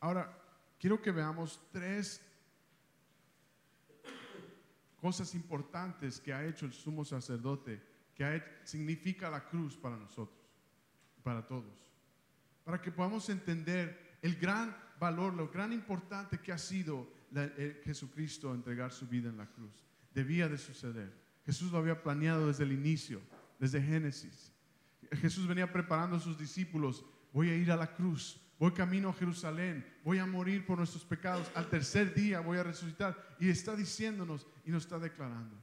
Ahora, 0.00 0.34
quiero 0.78 1.02
que 1.02 1.10
veamos 1.10 1.60
tres 1.70 2.22
cosas 4.98 5.34
importantes 5.34 6.18
que 6.18 6.32
ha 6.32 6.46
hecho 6.46 6.64
el 6.64 6.72
sumo 6.72 7.04
sacerdote, 7.04 7.82
que 8.14 8.42
significa 8.64 9.28
la 9.28 9.46
cruz 9.46 9.76
para 9.76 9.98
nosotros, 9.98 10.40
para 11.22 11.46
todos, 11.46 11.92
para 12.64 12.80
que 12.80 12.90
podamos 12.90 13.28
entender 13.28 14.16
el 14.22 14.36
gran 14.36 14.74
valor, 14.98 15.34
lo 15.34 15.50
gran 15.50 15.74
importante 15.74 16.40
que 16.40 16.50
ha 16.50 16.56
sido 16.56 17.12
Jesucristo 17.84 18.54
entregar 18.54 18.90
su 18.90 19.06
vida 19.06 19.28
en 19.28 19.36
la 19.36 19.50
cruz. 19.50 19.84
Debía 20.14 20.48
de 20.48 20.56
suceder. 20.56 21.12
Jesús 21.44 21.70
lo 21.70 21.76
había 21.76 22.02
planeado 22.02 22.46
desde 22.46 22.64
el 22.64 22.72
inicio, 22.72 23.20
desde 23.58 23.82
Génesis. 23.82 24.51
Jesús 25.16 25.46
venía 25.46 25.70
preparando 25.72 26.16
a 26.16 26.20
sus 26.20 26.38
discípulos, 26.38 27.04
voy 27.32 27.50
a 27.50 27.56
ir 27.56 27.70
a 27.70 27.76
la 27.76 27.94
cruz, 27.94 28.40
voy 28.58 28.72
camino 28.72 29.10
a 29.10 29.14
Jerusalén, 29.14 29.86
voy 30.04 30.18
a 30.18 30.26
morir 30.26 30.64
por 30.64 30.78
nuestros 30.78 31.04
pecados, 31.04 31.50
al 31.54 31.68
tercer 31.68 32.14
día 32.14 32.40
voy 32.40 32.58
a 32.58 32.62
resucitar. 32.62 33.36
Y 33.38 33.50
está 33.50 33.76
diciéndonos 33.76 34.46
y 34.64 34.70
nos 34.70 34.84
está 34.84 34.98
declarando. 34.98 35.56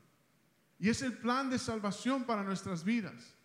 Y 0.80 0.90
es 0.90 1.02
el 1.02 1.14
plan 1.14 1.50
de 1.50 1.60
salvación 1.60 2.24
para 2.24 2.44
nuestras 2.44 2.84
vidas. 2.84 3.36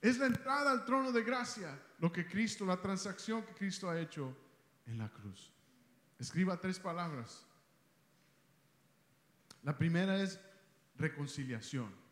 Es 0.00 0.18
la 0.18 0.26
entrada 0.26 0.70
al 0.70 0.84
trono 0.84 1.12
de 1.12 1.22
gracia, 1.22 1.78
lo 1.98 2.12
que 2.12 2.26
Cristo, 2.26 2.64
la 2.64 2.80
transacción 2.80 3.42
que 3.44 3.54
Cristo 3.54 3.90
ha 3.90 4.00
hecho 4.00 4.36
en 4.86 4.98
la 4.98 5.08
cruz. 5.08 5.52
Escriba 6.18 6.60
tres 6.60 6.78
palabras. 6.78 7.44
La 9.62 9.76
primera 9.76 10.22
es 10.22 10.38
reconciliación. 10.96 12.05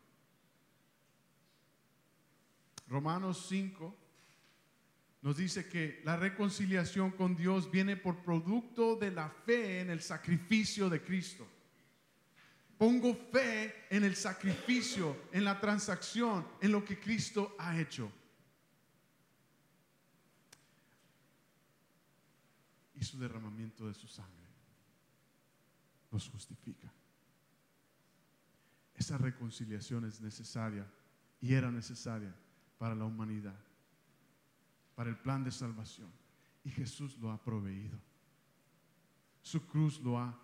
Romanos 2.95 3.47
5 3.49 3.93
nos 5.21 5.35
dice 5.35 5.67
que 5.67 6.01
la 6.05 6.15
reconciliación 6.15 7.11
con 7.11 7.35
Dios 7.35 7.69
viene 7.69 7.97
por 7.97 8.23
producto 8.23 8.95
de 8.95 9.11
la 9.11 9.29
fe 9.29 9.81
en 9.81 9.89
el 9.89 10.01
sacrificio 10.01 10.89
de 10.89 11.03
Cristo. 11.03 11.45
Pongo 12.77 13.13
fe 13.13 13.85
en 13.89 14.05
el 14.05 14.15
sacrificio, 14.15 15.27
en 15.33 15.43
la 15.43 15.59
transacción, 15.59 16.47
en 16.61 16.71
lo 16.71 16.85
que 16.85 16.97
Cristo 16.97 17.57
ha 17.59 17.77
hecho. 17.77 18.09
Y 22.93 23.03
su 23.03 23.19
derramamiento 23.19 23.89
de 23.89 23.93
su 23.93 24.07
sangre 24.07 24.47
nos 26.11 26.29
justifica. 26.29 26.89
Esa 28.93 29.17
reconciliación 29.17 30.05
es 30.05 30.21
necesaria 30.21 30.89
y 31.41 31.53
era 31.53 31.69
necesaria 31.69 32.33
para 32.85 32.93
la 32.93 33.05
humanidad, 33.05 33.59
para 34.93 35.09
el 35.09 35.17
plan 35.17 35.43
de 35.43 35.49
salvación. 35.49 36.11
Y 36.63 36.69
Jesús 36.69 37.17
lo 37.17 37.31
ha 37.31 37.43
proveído. 37.43 37.97
Su 39.41 39.65
cruz 39.65 39.99
lo 40.01 40.19
ha 40.19 40.39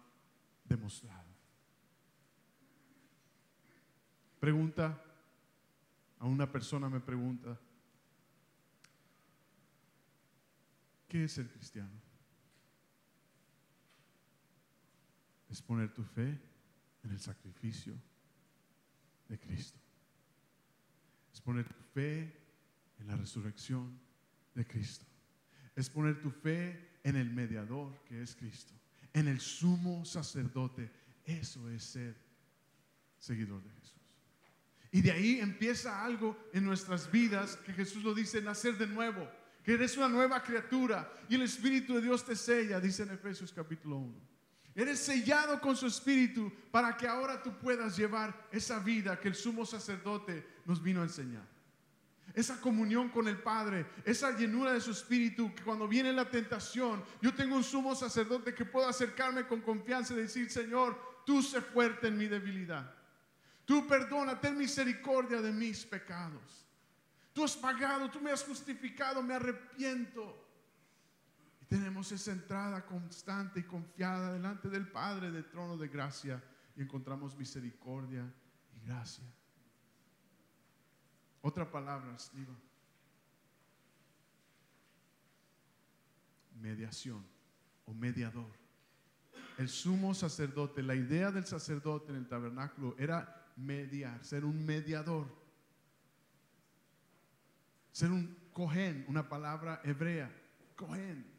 demostrado. 0.65 1.29
Pregunta, 4.39 4.99
a 6.17 6.25
una 6.25 6.51
persona 6.51 6.89
me 6.89 6.99
pregunta, 6.99 7.59
¿qué 11.07 11.25
es 11.25 11.37
el 11.37 11.47
cristiano? 11.47 12.01
Es 15.47 15.61
poner 15.61 15.93
tu 15.93 16.03
fe 16.03 16.41
en 17.03 17.11
el 17.11 17.19
sacrificio 17.19 17.93
de 19.29 19.37
Cristo 19.37 19.90
es 21.33 21.41
poner 21.41 21.65
tu 21.65 21.83
fe 21.93 22.33
en 22.99 23.07
la 23.07 23.15
resurrección 23.15 23.99
de 24.53 24.65
Cristo. 24.65 25.05
Es 25.75 25.89
poner 25.89 26.21
tu 26.21 26.29
fe 26.29 26.99
en 27.03 27.15
el 27.15 27.29
mediador 27.29 28.03
que 28.03 28.21
es 28.21 28.35
Cristo, 28.35 28.73
en 29.13 29.27
el 29.27 29.39
sumo 29.39 30.05
sacerdote. 30.05 30.91
Eso 31.25 31.69
es 31.69 31.83
ser 31.83 32.15
seguidor 33.17 33.63
de 33.63 33.69
Jesús. 33.69 34.01
Y 34.91 35.01
de 35.01 35.11
ahí 35.11 35.39
empieza 35.39 36.03
algo 36.03 36.37
en 36.53 36.65
nuestras 36.65 37.09
vidas 37.09 37.55
que 37.57 37.73
Jesús 37.73 38.03
lo 38.03 38.13
dice, 38.13 38.41
nacer 38.41 38.77
de 38.77 38.87
nuevo, 38.87 39.29
que 39.63 39.73
eres 39.73 39.95
una 39.95 40.09
nueva 40.09 40.43
criatura 40.43 41.09
y 41.29 41.35
el 41.35 41.43
Espíritu 41.43 41.95
de 41.95 42.01
Dios 42.01 42.25
te 42.25 42.35
sella, 42.35 42.81
dice 42.81 43.03
en 43.03 43.11
Efesios 43.11 43.53
capítulo 43.53 43.97
1. 43.97 44.30
Eres 44.73 44.99
sellado 44.99 45.59
con 45.59 45.75
su 45.75 45.87
espíritu 45.87 46.51
para 46.71 46.95
que 46.95 47.07
ahora 47.07 47.41
tú 47.41 47.57
puedas 47.57 47.97
llevar 47.97 48.47
esa 48.51 48.79
vida 48.79 49.19
que 49.19 49.27
el 49.27 49.35
sumo 49.35 49.65
sacerdote 49.65 50.45
nos 50.65 50.81
vino 50.81 51.01
a 51.01 51.05
enseñar. 51.05 51.45
Esa 52.33 52.61
comunión 52.61 53.09
con 53.09 53.27
el 53.27 53.37
Padre, 53.37 53.85
esa 54.05 54.31
llenura 54.31 54.71
de 54.71 54.79
su 54.79 54.91
espíritu, 54.91 55.53
que 55.53 55.63
cuando 55.63 55.87
viene 55.87 56.13
la 56.13 56.29
tentación, 56.29 57.03
yo 57.21 57.33
tengo 57.33 57.57
un 57.57 57.63
sumo 57.63 57.93
sacerdote 57.93 58.53
que 58.53 58.63
puedo 58.63 58.87
acercarme 58.87 59.45
con 59.45 59.59
confianza 59.59 60.13
y 60.13 60.17
decir, 60.17 60.49
Señor, 60.49 60.97
tú 61.25 61.41
sé 61.41 61.59
fuerte 61.59 62.07
en 62.07 62.17
mi 62.17 62.27
debilidad. 62.27 62.95
Tú 63.65 63.85
perdona, 63.85 64.39
ten 64.39 64.57
misericordia 64.57 65.41
de 65.41 65.51
mis 65.51 65.85
pecados. 65.85 66.65
Tú 67.33 67.43
has 67.43 67.57
pagado, 67.57 68.09
tú 68.09 68.21
me 68.21 68.31
has 68.31 68.43
justificado, 68.43 69.21
me 69.21 69.33
arrepiento 69.33 70.50
tenemos 71.71 72.11
esa 72.11 72.33
entrada 72.33 72.85
constante 72.85 73.61
y 73.61 73.63
confiada 73.63 74.33
delante 74.33 74.67
del 74.67 74.89
Padre 74.89 75.31
del 75.31 75.49
trono 75.49 75.77
de 75.77 75.87
gracia 75.87 76.43
y 76.75 76.81
encontramos 76.81 77.37
misericordia 77.37 78.29
y 78.75 78.85
gracia. 78.85 79.23
Otra 81.39 81.71
palabra, 81.71 82.13
escriba. 82.13 82.53
Mediación 86.59 87.25
o 87.85 87.93
mediador. 87.93 88.51
El 89.57 89.69
sumo 89.69 90.13
sacerdote, 90.13 90.83
la 90.83 90.95
idea 90.95 91.31
del 91.31 91.45
sacerdote 91.45 92.11
en 92.11 92.17
el 92.17 92.27
tabernáculo 92.27 92.97
era 92.99 93.49
mediar, 93.55 94.21
ser 94.25 94.43
un 94.43 94.65
mediador. 94.65 95.25
Ser 97.93 98.11
un 98.11 98.37
cohen, 98.51 99.05
una 99.07 99.29
palabra 99.29 99.79
hebrea, 99.85 100.29
cohen 100.75 101.30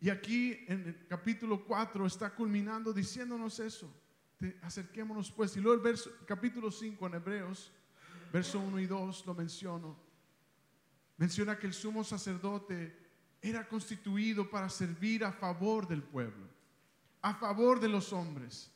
y 0.00 0.10
aquí 0.10 0.64
en 0.68 0.86
el 0.86 1.06
capítulo 1.08 1.64
4 1.64 2.06
está 2.06 2.34
culminando 2.34 2.92
diciéndonos 2.92 3.58
eso. 3.60 3.92
acerquémonos 4.62 5.30
pues. 5.30 5.56
Y 5.56 5.60
luego 5.60 5.76
el 5.76 5.82
verso, 5.82 6.10
capítulo 6.26 6.70
5 6.70 7.06
en 7.06 7.14
Hebreos, 7.14 7.72
verso 8.32 8.60
1 8.60 8.78
y 8.80 8.86
2 8.86 9.26
lo 9.26 9.34
menciono. 9.34 9.96
Menciona 11.16 11.58
que 11.58 11.66
el 11.66 11.74
sumo 11.74 12.04
sacerdote 12.04 12.94
era 13.40 13.66
constituido 13.66 14.50
para 14.50 14.68
servir 14.68 15.24
a 15.24 15.32
favor 15.32 15.88
del 15.88 16.02
pueblo, 16.02 16.46
a 17.22 17.34
favor 17.34 17.80
de 17.80 17.88
los 17.88 18.12
hombres. 18.12 18.70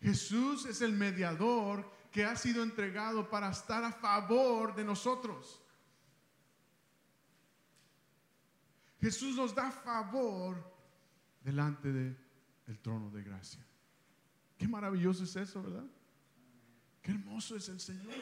Jesús 0.00 0.66
es 0.66 0.82
el 0.82 0.92
mediador 0.92 1.90
que 2.12 2.24
ha 2.24 2.36
sido 2.36 2.62
entregado 2.62 3.28
para 3.28 3.50
estar 3.50 3.82
a 3.82 3.90
favor 3.90 4.74
de 4.76 4.84
nosotros. 4.84 5.63
Jesús 9.04 9.36
nos 9.36 9.54
da 9.54 9.70
favor 9.70 10.56
delante 11.42 11.92
del 11.92 12.78
trono 12.80 13.10
de 13.10 13.22
gracia. 13.22 13.62
Qué 14.56 14.66
maravilloso 14.66 15.24
es 15.24 15.36
eso, 15.36 15.62
¿verdad? 15.62 15.84
Qué 17.02 17.10
hermoso 17.10 17.54
es 17.54 17.68
el 17.68 17.80
Señor. 17.80 18.14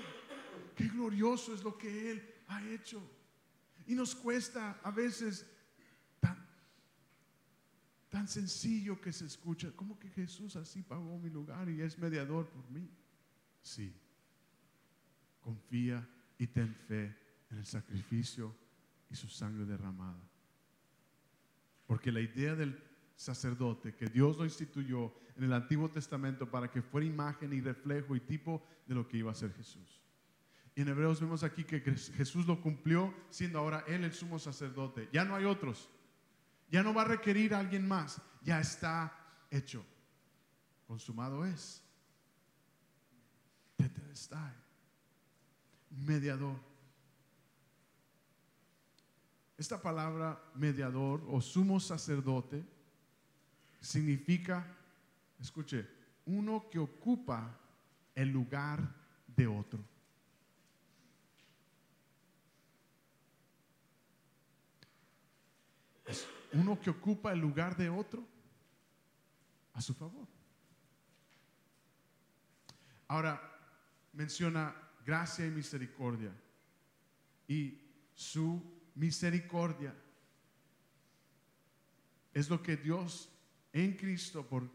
Qué 0.75 0.89
glorioso 0.89 1.55
es 1.55 1.63
lo 1.63 1.79
que 1.79 2.11
Él 2.11 2.35
ha 2.49 2.67
hecho. 2.67 3.01
Y 3.87 3.95
nos 3.95 4.17
cuesta 4.17 4.81
a 4.83 4.91
veces 4.91 5.47
tan, 6.19 6.45
tan 8.09 8.27
sencillo 8.27 9.01
que 9.01 9.13
se 9.13 9.27
escucha. 9.27 9.71
¿Cómo 9.77 9.97
que 10.01 10.09
Jesús 10.09 10.57
así 10.57 10.83
pagó 10.83 11.17
mi 11.17 11.31
lugar 11.31 11.69
y 11.69 11.81
es 11.81 11.97
mediador 11.97 12.49
por 12.49 12.69
mí? 12.73 12.91
Sí. 13.61 13.95
Confía 15.41 16.05
y 16.39 16.49
ten 16.49 16.75
fe 16.75 17.17
en 17.53 17.59
el 17.59 17.67
sacrificio 17.67 18.53
y 19.09 19.15
su 19.15 19.29
sangre 19.29 19.65
derramada. 19.65 20.32
Porque 21.93 22.11
la 22.11 22.21
idea 22.21 22.55
del 22.55 22.83
sacerdote 23.17 23.95
que 23.95 24.07
Dios 24.07 24.39
lo 24.39 24.47
instituyó 24.47 25.13
en 25.37 25.45
el 25.45 25.53
Antiguo 25.53 25.91
Testamento 25.91 26.51
para 26.51 26.71
que 26.71 26.81
fuera 26.81 27.07
imagen 27.07 27.53
y 27.53 27.61
reflejo 27.61 28.17
y 28.17 28.21
tipo 28.21 28.67
de 28.87 28.95
lo 28.95 29.07
que 29.07 29.19
iba 29.19 29.31
a 29.31 29.35
ser 29.35 29.53
Jesús. 29.53 30.01
Y 30.75 30.81
en 30.81 30.89
Hebreos 30.89 31.21
vemos 31.21 31.45
aquí 31.45 31.65
que 31.65 31.81
Jesús 31.83 32.47
lo 32.47 32.63
cumplió 32.63 33.13
siendo 33.29 33.59
ahora 33.59 33.85
Él 33.87 34.05
el 34.05 34.15
sumo 34.15 34.39
sacerdote. 34.39 35.11
Ya 35.13 35.27
no 35.27 35.37
hay 35.37 35.45
otros. 35.45 35.91
Ya 36.71 36.83
no 36.83 36.95
va 36.95 37.03
a 37.03 37.09
requerir 37.09 37.53
a 37.53 37.59
alguien 37.59 37.87
más. 37.87 38.23
Ya 38.41 38.59
está 38.59 39.15
hecho. 39.51 39.85
Consumado 40.87 41.45
es. 41.45 41.85
está 44.11 44.57
Mediador. 45.91 46.72
Esta 49.63 49.81
palabra 49.81 50.43
mediador 50.57 51.23
o 51.31 51.41
sumo 51.41 51.79
sacerdote 51.79 52.65
significa, 53.81 54.67
escuche, 55.39 55.87
uno 56.27 56.69
que 56.69 56.81
ocupa 56.81 57.57
el 58.13 58.29
lugar 58.33 58.81
de 59.29 59.47
otro. 59.47 59.79
Uno 66.55 66.81
que 66.81 66.91
ocupa 66.91 67.33
el 67.33 67.39
lugar 67.39 67.77
de 67.77 67.89
otro 67.89 68.27
a 69.75 69.81
su 69.81 69.95
favor. 69.95 70.27
Ahora 73.07 73.41
menciona 74.13 74.75
gracia 75.07 75.47
y 75.47 75.53
misericordia. 75.53 76.35
Y 77.47 77.79
su 78.13 78.82
misericordia 78.95 79.95
es 82.33 82.49
lo 82.49 82.63
que 82.63 82.77
Dios 82.77 83.29
en 83.73 83.97
Cristo, 83.97 84.47
por 84.47 84.69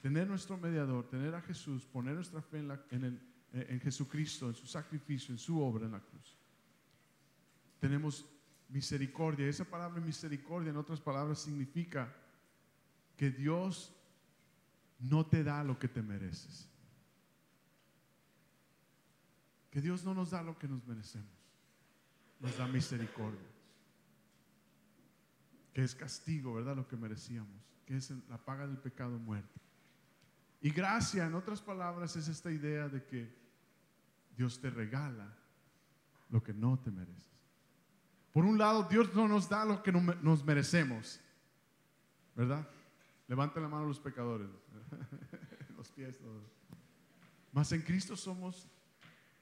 tener 0.00 0.28
nuestro 0.28 0.56
mediador, 0.56 1.08
tener 1.08 1.34
a 1.34 1.40
Jesús, 1.40 1.84
poner 1.84 2.14
nuestra 2.14 2.42
fe 2.42 2.58
en, 2.90 3.20
en 3.52 3.80
Jesucristo, 3.80 4.48
en 4.48 4.54
su 4.54 4.66
sacrificio, 4.66 5.32
en 5.32 5.38
su 5.38 5.60
obra 5.60 5.86
en 5.86 5.92
la 5.92 6.00
cruz. 6.00 6.36
Tenemos 7.80 8.26
misericordia. 8.68 9.46
Esa 9.46 9.64
palabra 9.64 10.00
misericordia, 10.00 10.70
en 10.70 10.76
otras 10.76 11.00
palabras, 11.00 11.40
significa 11.40 12.14
que 13.16 13.30
Dios 13.30 13.94
no 14.98 15.26
te 15.26 15.44
da 15.44 15.62
lo 15.62 15.78
que 15.78 15.88
te 15.88 16.02
mereces. 16.02 16.68
Que 19.70 19.80
Dios 19.80 20.04
no 20.04 20.14
nos 20.14 20.30
da 20.30 20.42
lo 20.42 20.58
que 20.58 20.68
nos 20.68 20.86
merecemos. 20.86 21.43
Nos 22.44 22.56
da 22.56 22.68
misericordia. 22.68 23.40
Que 25.72 25.82
es 25.82 25.94
castigo, 25.94 26.54
¿verdad? 26.54 26.76
Lo 26.76 26.86
que 26.86 26.96
merecíamos 26.96 27.64
que 27.84 27.96
es 27.96 28.10
la 28.28 28.38
paga 28.38 28.66
del 28.66 28.78
pecado 28.78 29.18
muerte. 29.18 29.60
Y 30.60 30.70
gracia, 30.70 31.26
en 31.26 31.34
otras 31.34 31.60
palabras, 31.60 32.16
es 32.16 32.28
esta 32.28 32.50
idea 32.50 32.88
de 32.88 33.04
que 33.04 33.30
Dios 34.36 34.60
te 34.60 34.70
regala 34.70 35.36
lo 36.30 36.42
que 36.42 36.54
no 36.54 36.78
te 36.78 36.90
mereces. 36.90 37.32
Por 38.32 38.44
un 38.44 38.58
lado, 38.58 38.84
Dios 38.84 39.14
no 39.14 39.28
nos 39.28 39.48
da 39.48 39.64
lo 39.64 39.82
que 39.82 39.92
nos 39.92 40.44
merecemos, 40.44 41.20
¿verdad? 42.34 42.66
Levanten 43.28 43.62
la 43.62 43.68
mano 43.68 43.86
los 43.86 44.00
pecadores, 44.00 44.48
los 45.76 45.90
pies 45.90 46.18
todos. 46.18 46.42
Mas 47.52 47.70
en 47.72 47.82
Cristo 47.82 48.16
somos 48.16 48.66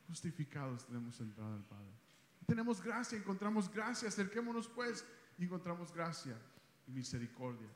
justificados, 0.08 0.84
tenemos 0.84 1.18
entrada 1.20 1.54
al 1.54 1.64
Padre. 1.64 2.01
Tenemos 2.46 2.82
gracia, 2.82 3.16
encontramos 3.16 3.70
gracia, 3.70 4.08
acerquémonos 4.08 4.68
pues 4.68 5.04
y 5.38 5.44
encontramos 5.44 5.92
gracia 5.92 6.36
y 6.86 6.92
misericordia. 6.92 7.68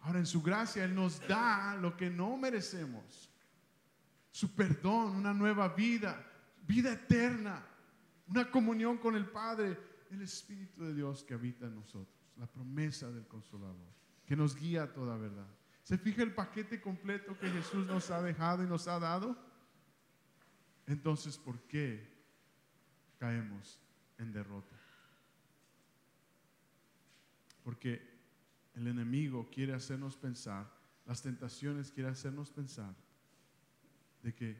Ahora 0.00 0.18
en 0.18 0.26
su 0.26 0.42
gracia 0.42 0.84
Él 0.84 0.94
nos 0.94 1.26
da 1.26 1.76
lo 1.76 1.96
que 1.96 2.08
no 2.08 2.36
merecemos. 2.36 3.30
Su 4.30 4.54
perdón, 4.54 5.16
una 5.16 5.34
nueva 5.34 5.68
vida, 5.68 6.24
vida 6.66 6.92
eterna, 6.92 7.66
una 8.28 8.50
comunión 8.50 8.96
con 8.98 9.16
el 9.16 9.26
Padre, 9.26 9.76
el 10.10 10.22
Espíritu 10.22 10.84
de 10.84 10.94
Dios 10.94 11.24
que 11.24 11.34
habita 11.34 11.66
en 11.66 11.74
nosotros, 11.74 12.16
la 12.36 12.46
promesa 12.46 13.10
del 13.10 13.26
Consolador, 13.26 13.92
que 14.24 14.36
nos 14.36 14.54
guía 14.54 14.84
a 14.84 14.92
toda 14.92 15.16
verdad. 15.16 15.48
¿Se 15.82 15.98
fija 15.98 16.22
el 16.22 16.32
paquete 16.32 16.80
completo 16.80 17.36
que 17.38 17.50
Jesús 17.50 17.86
nos 17.86 18.10
ha 18.10 18.22
dejado 18.22 18.62
y 18.62 18.68
nos 18.68 18.86
ha 18.86 19.00
dado? 19.00 19.36
Entonces, 20.86 21.36
¿por 21.36 21.60
qué 21.62 22.19
caemos 23.20 23.78
en 24.18 24.32
derrota? 24.32 24.74
Porque 27.62 28.00
el 28.74 28.86
enemigo 28.86 29.48
quiere 29.52 29.74
hacernos 29.74 30.16
pensar, 30.16 30.66
las 31.06 31.22
tentaciones 31.22 31.92
quiere 31.92 32.08
hacernos 32.08 32.50
pensar 32.50 32.94
de 34.22 34.34
que 34.34 34.56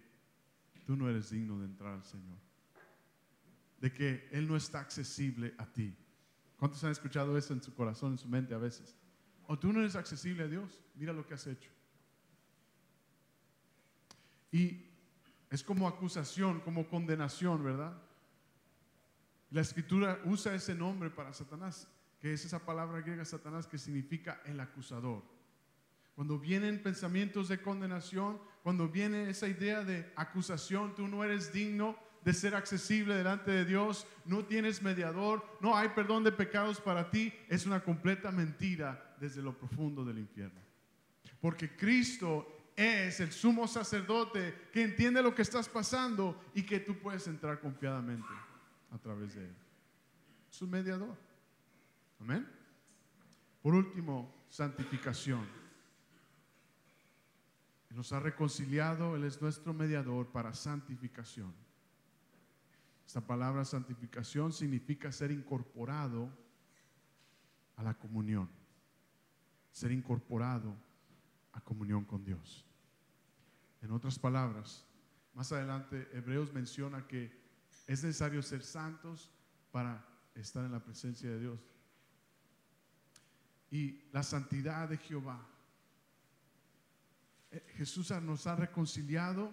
tú 0.85 0.95
no 0.95 1.09
eres 1.09 1.31
digno 1.31 1.59
de 1.59 1.65
entrar 1.65 1.95
al 1.95 2.05
Señor, 2.05 2.39
de 3.81 3.93
que 3.93 4.29
Él 4.31 4.47
no 4.47 4.57
está 4.57 4.81
accesible 4.81 5.55
a 5.57 5.67
ti. 5.67 5.97
¿Cuántos 6.59 6.85
han 6.85 6.93
escuchado 6.93 7.39
eso 7.39 7.55
en 7.55 7.63
su 7.63 7.75
corazón, 7.75 8.13
en 8.13 8.19
su 8.19 8.29
mente 8.29 8.55
a 8.55 8.59
veces? 8.59 8.95
O 9.47 9.59
tú 9.59 9.73
no 9.73 9.81
eres 9.81 9.97
accesible 9.97 10.45
a 10.45 10.49
Dios, 10.49 10.79
mira 10.95 11.15
lo 11.15 11.27
que 11.27 11.35
has 11.35 11.47
hecho. 11.47 11.71
Y 14.53 14.85
es 15.49 15.63
como 15.63 15.89
acusación, 15.89 16.61
como 16.61 16.87
condenación, 16.89 17.65
¿verdad? 17.65 18.10
La 19.51 19.61
escritura 19.61 20.21
usa 20.25 20.55
ese 20.55 20.75
nombre 20.75 21.11
para 21.11 21.33
Satanás 21.33 21.89
que 22.21 22.35
es 22.35 22.45
esa 22.45 22.65
palabra 22.65 23.01
griega 23.01 23.25
Satanás 23.25 23.67
que 23.67 23.79
significa 23.79 24.43
el 24.45 24.61
acusador. 24.61 25.23
Cuando 26.15 26.39
vienen 26.39 26.83
pensamientos 26.83 27.49
de 27.49 27.63
condenación, 27.63 28.39
cuando 28.63 28.89
viene 28.89 29.31
esa 29.31 29.49
idea 29.49 29.83
de 29.83 30.13
acusación, 30.17 30.95
tú 30.95 31.09
no 31.09 31.25
eres 31.25 31.51
digno 31.51 31.97
de 32.23 32.35
ser 32.35 32.55
accesible 32.55 33.15
delante 33.15 33.51
de 33.51 33.65
Dios, 33.65 34.07
no 34.27 34.45
tienes 34.45 34.83
mediador, 34.83 35.43
no 35.63 35.75
hay 35.75 35.89
perdón 35.89 36.23
de 36.23 36.33
pecados 36.33 36.79
para 36.79 37.11
ti, 37.11 37.33
es 37.49 37.65
una 37.65 37.83
completa 37.83 38.31
mentira 38.31 39.17
desde 39.19 39.41
lo 39.41 39.57
profundo 39.57 40.05
del 40.05 40.19
infierno. 40.19 40.61
Porque 41.41 41.75
Cristo 41.75 42.71
es 42.77 43.19
el 43.21 43.33
sumo 43.33 43.67
sacerdote 43.67 44.69
que 44.71 44.83
entiende 44.83 45.23
lo 45.23 45.35
que 45.35 45.41
estás 45.41 45.71
pasando 45.71 46.39
y 46.55 46.65
que 46.65 46.81
tú 46.81 46.99
puedes 46.99 47.27
entrar 47.27 47.61
confiadamente 47.61 48.29
a 48.91 48.99
través 48.99 49.35
de 49.35 49.45
él. 49.45 49.57
Es 50.51 50.63
un 50.63 50.71
mediador. 50.71 51.17
Amén. 52.21 52.47
Por 53.63 53.75
último, 53.75 54.35
santificación. 54.49 55.61
Nos 57.91 58.13
ha 58.13 58.21
reconciliado, 58.21 59.17
Él 59.17 59.25
es 59.25 59.43
nuestro 59.43 59.75
mediador 59.75 60.29
para 60.29 60.55
santificación. 60.55 61.53
Esta 63.05 63.21
palabra 63.21 63.65
santificación 63.65 64.53
significa 64.53 65.11
ser 65.11 65.33
incorporado 65.33 66.31
a 67.77 67.83
la 67.83 67.93
comunión, 67.93 68.49
ser 69.73 69.91
incorporado 69.91 70.75
a 71.53 71.61
comunión 71.61 72.05
con 72.05 72.25
Dios. 72.25 72.65
En 73.83 73.91
otras 73.91 74.19
palabras, 74.19 74.87
más 75.35 75.51
adelante 75.51 76.09
Hebreos 76.13 76.53
menciona 76.53 77.07
que 77.07 77.40
es 77.93 78.05
necesario 78.05 78.41
ser 78.41 78.63
santos 78.63 79.33
para 79.73 80.07
estar 80.37 80.65
en 80.65 80.71
la 80.71 80.79
presencia 80.79 81.29
de 81.29 81.41
Dios 81.41 81.59
y 83.69 84.05
la 84.13 84.23
santidad 84.23 84.89
de 84.89 84.97
Jehová. 84.97 85.45
Eh, 87.51 87.65
Jesús 87.75 88.13
nos 88.23 88.47
ha 88.47 88.55
reconciliado, 88.55 89.53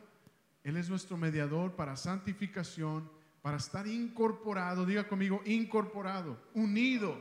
Él 0.63 0.77
es 0.77 0.87
nuestro 0.87 1.17
mediador 1.17 1.75
para 1.75 1.95
santificación, 1.95 3.09
para 3.41 3.57
estar 3.57 3.87
incorporado, 3.87 4.85
diga 4.85 5.07
conmigo, 5.07 5.41
incorporado, 5.43 6.39
unido 6.53 7.19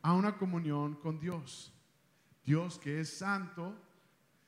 a 0.00 0.14
una 0.14 0.38
comunión 0.38 0.94
con 0.94 1.20
Dios. 1.20 1.74
Dios 2.42 2.78
que 2.78 3.00
es 3.00 3.18
santo, 3.18 3.76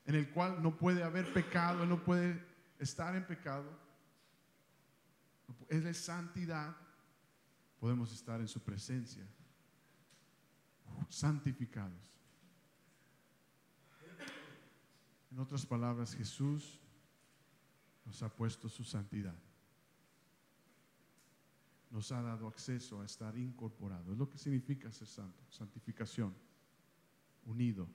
en 0.06 0.14
el 0.14 0.30
cual 0.30 0.62
no 0.62 0.78
puede 0.78 1.02
haber 1.02 1.30
pecado, 1.34 1.82
Él 1.82 1.90
no 1.90 2.02
puede 2.02 2.42
estar 2.78 3.14
en 3.14 3.26
pecado, 3.26 3.79
Es 5.68 5.98
santidad, 5.98 6.76
podemos 7.78 8.12
estar 8.12 8.40
en 8.40 8.48
su 8.48 8.60
presencia, 8.60 9.26
santificados. 11.08 12.10
En 15.30 15.38
otras 15.38 15.64
palabras, 15.64 16.14
Jesús 16.14 16.80
nos 18.04 18.22
ha 18.22 18.28
puesto 18.28 18.68
su 18.68 18.84
santidad. 18.84 19.38
Nos 21.90 22.10
ha 22.12 22.22
dado 22.22 22.46
acceso 22.48 23.00
a 23.00 23.04
estar 23.04 23.36
incorporado. 23.36 24.12
Es 24.12 24.18
lo 24.18 24.28
que 24.28 24.38
significa 24.38 24.90
ser 24.90 25.06
santo, 25.06 25.44
santificación, 25.48 26.34
unido, 27.44 27.88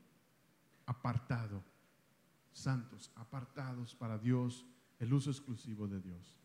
apartado, 0.86 1.64
santos, 2.52 3.12
apartados 3.16 3.96
para 3.96 4.18
Dios, 4.18 4.66
el 5.00 5.14
uso 5.14 5.30
exclusivo 5.30 5.88
de 5.88 6.02
Dios. 6.02 6.45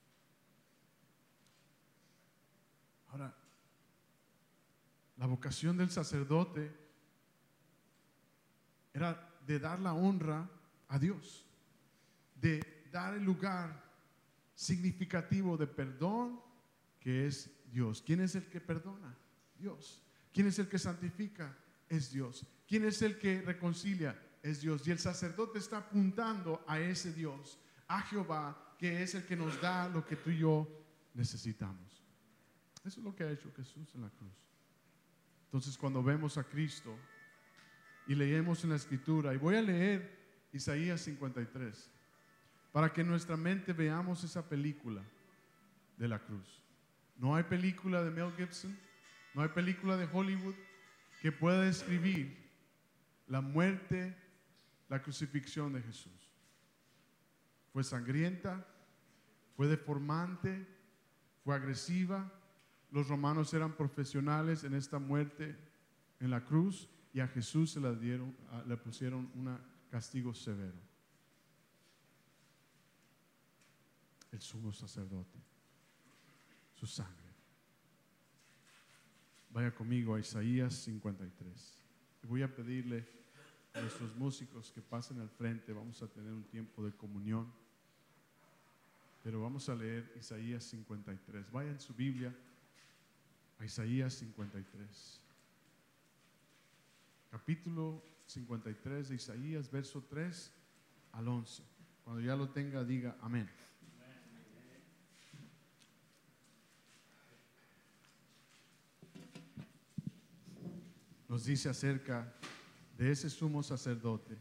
Ahora, 3.11 3.35
la 5.17 5.27
vocación 5.27 5.77
del 5.77 5.91
sacerdote 5.91 6.73
era 8.93 9.29
de 9.47 9.59
dar 9.59 9.81
la 9.81 9.95
honra 9.95 10.49
a 10.89 10.99
Dios, 10.99 11.47
de 12.35 12.87
dar 12.91 13.15
el 13.15 13.25
lugar 13.25 13.85
significativo 14.55 15.57
de 15.57 15.67
perdón 15.67 16.41
que 16.99 17.27
es 17.27 17.51
Dios. 17.73 18.03
¿Quién 18.03 18.21
es 18.21 18.35
el 18.35 18.47
que 18.49 18.61
perdona? 18.61 19.17
Dios. 19.59 20.03
¿Quién 20.33 20.47
es 20.47 20.59
el 20.59 20.69
que 20.69 20.79
santifica? 20.79 21.57
Es 21.89 22.13
Dios. 22.13 22.47
¿Quién 22.67 22.85
es 22.85 23.03
el 23.03 23.19
que 23.19 23.43
reconcilia? 23.43 24.19
Es 24.43 24.61
Dios. 24.61 24.87
Y 24.87 24.91
el 24.91 24.99
sacerdote 24.99 25.59
está 25.59 25.79
apuntando 25.79 26.65
a 26.67 26.79
ese 26.79 27.13
Dios, 27.13 27.59
a 27.89 28.01
Jehová, 28.03 28.77
que 28.79 29.03
es 29.03 29.15
el 29.15 29.25
que 29.27 29.37
nos 29.37 29.61
da 29.61 29.89
lo 29.89 30.05
que 30.07 30.17
tú 30.17 30.31
y 30.31 30.39
yo 30.39 30.69
necesitamos. 31.15 32.00
Eso 32.85 33.01
es 33.01 33.05
lo 33.05 33.15
que 33.15 33.25
ha 33.25 33.31
hecho 33.31 33.53
Jesús 33.55 33.95
en 33.95 34.03
la 34.03 34.11
cruz. 34.11 34.33
Entonces 35.45 35.77
cuando 35.77 36.03
vemos 36.03 36.39
a 36.39 36.45
Cristo 36.45 36.97
y 38.07 38.15
leemos 38.15 38.65
en 38.65 38.71
la 38.71 38.77
escritura, 38.77 39.35
y 39.35 39.37
voy 39.37 39.57
a 39.57 39.63
leer 39.63 40.19
Isaías 40.53 41.01
53, 41.03 41.91
para 42.73 42.93
que 42.93 43.01
en 43.03 43.09
nuestra 43.09 43.37
mente 43.37 43.73
veamos 43.73 44.25
esa 44.25 44.49
película 44.49 45.03
de 45.97 46.09
la 46.09 46.19
cruz. 46.19 46.63
No 47.17 47.35
hay 47.35 47.43
película 47.43 48.03
de 48.03 48.11
Mel 48.11 48.33
Gibson, 48.37 48.77
no 49.35 49.43
hay 49.43 49.49
película 49.49 49.97
de 49.97 50.09
Hollywood 50.11 50.55
que 51.21 51.31
pueda 51.31 51.61
describir 51.63 52.37
la 53.29 53.41
muerte, 53.41 54.17
la 54.89 55.03
crucifixión 55.03 55.73
de 55.73 55.83
Jesús. 55.83 56.31
Fue 57.73 57.85
sangrienta, 57.85 58.67
fue 59.57 59.69
deformante, 59.69 60.67
fue 61.45 61.55
agresiva. 61.55 62.33
Los 62.93 63.09
romanos 63.09 63.55
eran 63.55 63.77
profesionales 63.77 64.65
en 64.65 64.75
esta 64.75 64.99
muerte 64.99 65.57
en 66.19 66.31
la 66.31 66.45
cruz 66.45 66.89
y 67.13 67.21
a 67.21 67.29
Jesús 67.29 67.71
se 67.73 67.81
la 67.81 67.93
dieron, 67.93 68.37
le 68.67 68.77
pusieron 68.77 69.31
un 69.35 69.57
castigo 69.91 70.35
severo. 70.35 70.79
El 74.33 74.41
sumo 74.41 74.73
sacerdote, 74.73 75.39
su 76.75 76.87
sangre. 76.87 77.31
Vaya 79.53 79.75
conmigo 79.75 80.15
a 80.15 80.21
Isaías 80.21 80.75
53. 80.75 81.79
Voy 82.23 82.43
a 82.43 82.55
pedirle 82.55 83.07
a 83.75 83.81
nuestros 83.81 84.15
músicos 84.17 84.71
que 84.71 84.81
pasen 84.81 85.21
al 85.21 85.29
frente. 85.29 85.73
Vamos 85.73 86.01
a 86.03 86.09
tener 86.09 86.33
un 86.33 86.45
tiempo 86.45 86.85
de 86.85 86.93
comunión. 86.93 87.53
Pero 89.25 89.43
vamos 89.43 89.69
a 89.69 89.75
leer 89.75 90.13
Isaías 90.19 90.65
53. 90.65 91.51
Vaya 91.51 91.71
en 91.71 91.81
su 91.81 91.93
Biblia 91.95 92.33
a 93.61 93.65
Isaías 93.65 94.15
53. 94.15 95.21
Capítulo 97.31 98.03
53 98.27 99.11
de 99.11 99.15
Isaías, 99.15 99.71
verso 99.71 100.03
3 100.09 100.51
al 101.13 101.29
11. 101.29 101.63
Cuando 102.03 102.23
ya 102.23 102.35
lo 102.37 102.49
tenga, 102.49 102.83
diga 102.83 103.17
amén. 103.21 103.49
Nos 111.29 111.45
dice 111.45 111.69
acerca 111.69 112.33
de 112.97 113.13
ese 113.13 113.29
sumo 113.29 113.63
sacerdote. 113.63 114.39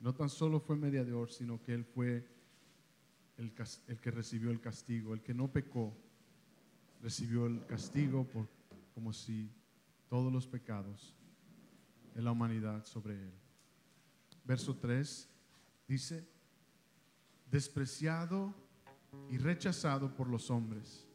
No 0.00 0.14
tan 0.14 0.28
solo 0.28 0.58
fue 0.58 0.76
mediador, 0.76 1.30
sino 1.30 1.62
que 1.62 1.72
él 1.72 1.84
fue 1.84 2.26
el, 3.38 3.52
el 3.86 4.00
que 4.00 4.10
recibió 4.10 4.50
el 4.50 4.60
castigo, 4.60 5.14
el 5.14 5.22
que 5.22 5.32
no 5.32 5.50
pecó, 5.50 5.96
recibió 7.02 7.46
el 7.46 7.64
castigo 7.66 8.24
por, 8.24 8.48
como 8.94 9.12
si 9.12 9.50
todos 10.08 10.32
los 10.32 10.46
pecados 10.46 11.14
de 12.14 12.22
la 12.22 12.32
humanidad 12.32 12.84
sobre 12.84 13.14
él. 13.14 13.32
Verso 14.44 14.76
3 14.76 15.28
dice, 15.88 16.28
despreciado 17.50 18.54
y 19.30 19.38
rechazado 19.38 20.14
por 20.14 20.28
los 20.28 20.50
hombres, 20.50 21.06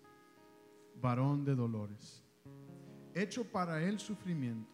varón 1.02 1.44
de 1.46 1.56
dolores, 1.56 2.24
hecho 3.14 3.44
para 3.44 3.82
él 3.82 4.00
sufrimiento, 4.00 4.72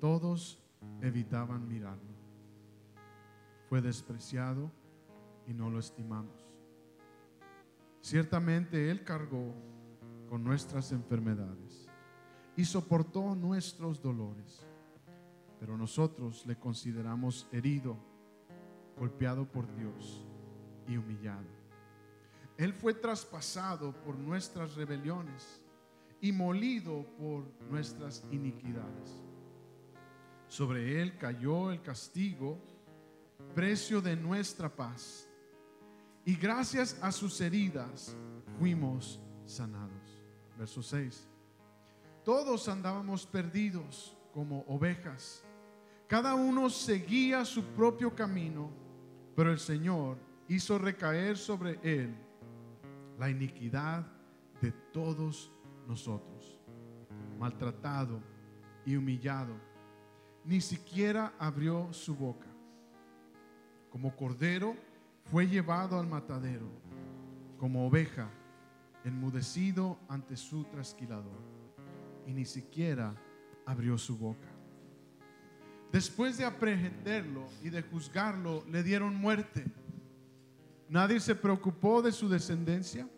todos 0.00 0.62
evitaban 1.00 1.66
mirarlo. 1.68 2.16
Fue 3.68 3.80
despreciado 3.80 4.70
y 5.46 5.54
no 5.54 5.70
lo 5.70 5.78
estimamos. 5.78 6.46
Ciertamente 8.00 8.90
Él 8.90 9.04
cargó 9.04 9.54
con 10.28 10.44
nuestras 10.44 10.92
enfermedades 10.92 11.88
y 12.56 12.64
soportó 12.64 13.34
nuestros 13.34 14.02
dolores, 14.02 14.66
pero 15.58 15.76
nosotros 15.76 16.44
le 16.46 16.56
consideramos 16.56 17.48
herido, 17.52 17.96
golpeado 18.96 19.50
por 19.50 19.72
Dios 19.76 20.26
y 20.86 20.96
humillado. 20.96 21.46
Él 22.56 22.72
fue 22.72 22.94
traspasado 22.94 23.92
por 24.02 24.16
nuestras 24.16 24.74
rebeliones 24.74 25.62
y 26.20 26.32
molido 26.32 27.06
por 27.16 27.44
nuestras 27.70 28.24
iniquidades. 28.32 29.22
Sobre 30.48 31.00
Él 31.00 31.16
cayó 31.16 31.70
el 31.70 31.80
castigo, 31.82 32.58
precio 33.54 34.00
de 34.00 34.16
nuestra 34.16 34.68
paz 34.74 35.28
y 36.24 36.34
gracias 36.34 36.98
a 37.00 37.12
sus 37.12 37.40
heridas 37.40 38.16
fuimos 38.58 39.20
sanados. 39.46 39.97
Verso 40.58 40.82
6. 40.82 41.28
Todos 42.24 42.68
andábamos 42.68 43.24
perdidos 43.24 44.16
como 44.34 44.64
ovejas. 44.66 45.44
Cada 46.08 46.34
uno 46.34 46.68
seguía 46.68 47.44
su 47.44 47.62
propio 47.62 48.14
camino, 48.14 48.70
pero 49.36 49.52
el 49.52 49.60
Señor 49.60 50.18
hizo 50.48 50.78
recaer 50.78 51.36
sobre 51.36 51.78
él 51.82 52.14
la 53.18 53.30
iniquidad 53.30 54.06
de 54.60 54.72
todos 54.72 55.52
nosotros. 55.86 56.58
Maltratado 57.38 58.20
y 58.84 58.96
humillado, 58.96 59.54
ni 60.44 60.60
siquiera 60.60 61.34
abrió 61.38 61.92
su 61.92 62.16
boca. 62.16 62.48
Como 63.90 64.14
cordero, 64.16 64.76
fue 65.30 65.46
llevado 65.46 66.00
al 66.00 66.06
matadero 66.06 66.66
como 67.58 67.86
oveja, 67.86 68.30
enmudecido 69.04 69.98
ante 70.08 70.36
su 70.36 70.64
trasquilador, 70.64 71.40
y 72.26 72.32
ni 72.32 72.44
siquiera 72.44 73.14
abrió 73.64 73.96
su 73.98 74.16
boca. 74.18 74.48
Después 75.92 76.36
de 76.36 76.44
aprehenderlo 76.44 77.46
y 77.62 77.70
de 77.70 77.82
juzgarlo, 77.82 78.64
le 78.70 78.82
dieron 78.82 79.14
muerte. 79.14 79.64
Nadie 80.88 81.20
se 81.20 81.34
preocupó 81.34 82.02
de 82.02 82.12
su 82.12 82.28
descendencia. 82.28 83.08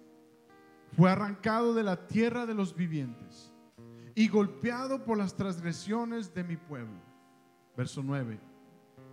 Fue 0.96 1.10
arrancado 1.10 1.74
de 1.74 1.82
la 1.82 2.06
tierra 2.06 2.46
de 2.46 2.54
los 2.54 2.74
vivientes 2.74 3.52
y 4.14 4.28
golpeado 4.28 5.04
por 5.04 5.18
las 5.18 5.36
transgresiones 5.36 6.34
de 6.34 6.44
mi 6.44 6.56
pueblo. 6.56 7.00
Verso 7.76 8.02
9. 8.02 8.40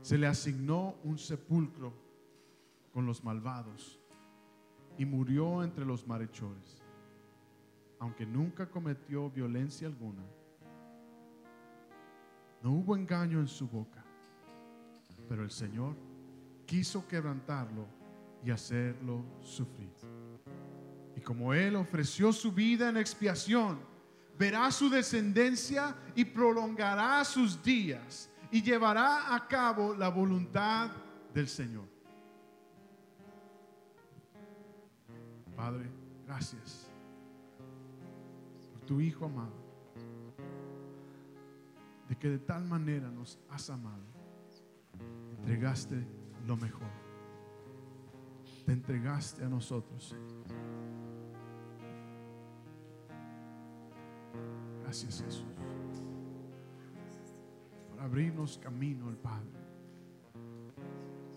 Se 0.01 0.17
le 0.17 0.27
asignó 0.27 0.95
un 1.03 1.17
sepulcro 1.17 1.93
con 2.91 3.05
los 3.05 3.23
malvados 3.23 3.99
y 4.97 5.05
murió 5.05 5.63
entre 5.63 5.85
los 5.85 6.07
malhechores, 6.07 6.81
aunque 7.99 8.25
nunca 8.25 8.69
cometió 8.69 9.29
violencia 9.29 9.87
alguna. 9.87 10.23
No 12.63 12.71
hubo 12.71 12.95
engaño 12.95 13.39
en 13.39 13.47
su 13.47 13.67
boca, 13.67 14.03
pero 15.29 15.43
el 15.43 15.51
Señor 15.51 15.95
quiso 16.65 17.07
quebrantarlo 17.07 17.85
y 18.43 18.51
hacerlo 18.51 19.23
sufrir. 19.41 19.91
Y 21.15 21.21
como 21.21 21.53
Él 21.53 21.75
ofreció 21.75 22.33
su 22.33 22.51
vida 22.51 22.89
en 22.89 22.97
expiación, 22.97 23.79
verá 24.37 24.71
su 24.71 24.89
descendencia 24.89 25.95
y 26.15 26.25
prolongará 26.25 27.23
sus 27.23 27.61
días 27.63 28.29
y 28.51 28.61
llevará 28.61 29.33
a 29.35 29.47
cabo 29.47 29.95
la 29.95 30.09
voluntad 30.09 30.91
del 31.33 31.47
Señor. 31.47 31.96
Padre, 35.57 35.89
Gracias 36.27 36.91
por 38.73 38.81
tu 38.81 38.99
Hijo 38.99 39.25
amado, 39.25 39.55
de 42.09 42.17
que 42.17 42.29
de 42.29 42.39
tal 42.39 42.65
manera 42.65 43.09
nos 43.09 43.39
has 43.49 43.69
amado, 43.69 44.03
entregaste 45.37 46.05
lo 46.45 46.57
mejor, 46.57 46.89
te 48.65 48.73
entregaste 48.73 49.45
a 49.45 49.47
nosotros. 49.47 50.13
Gracias 54.83 55.23
Jesús 55.23 55.45
por 57.89 58.01
abrirnos 58.01 58.57
camino 58.57 59.07
al 59.07 59.15
Padre, 59.15 59.59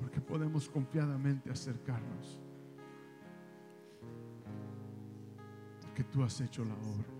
porque 0.00 0.20
podemos 0.20 0.68
confiadamente 0.68 1.48
acercarnos, 1.48 2.40
porque 6.00 6.12
tú 6.12 6.22
has 6.22 6.40
hecho 6.40 6.64
la 6.64 6.74
obra. 6.74 7.19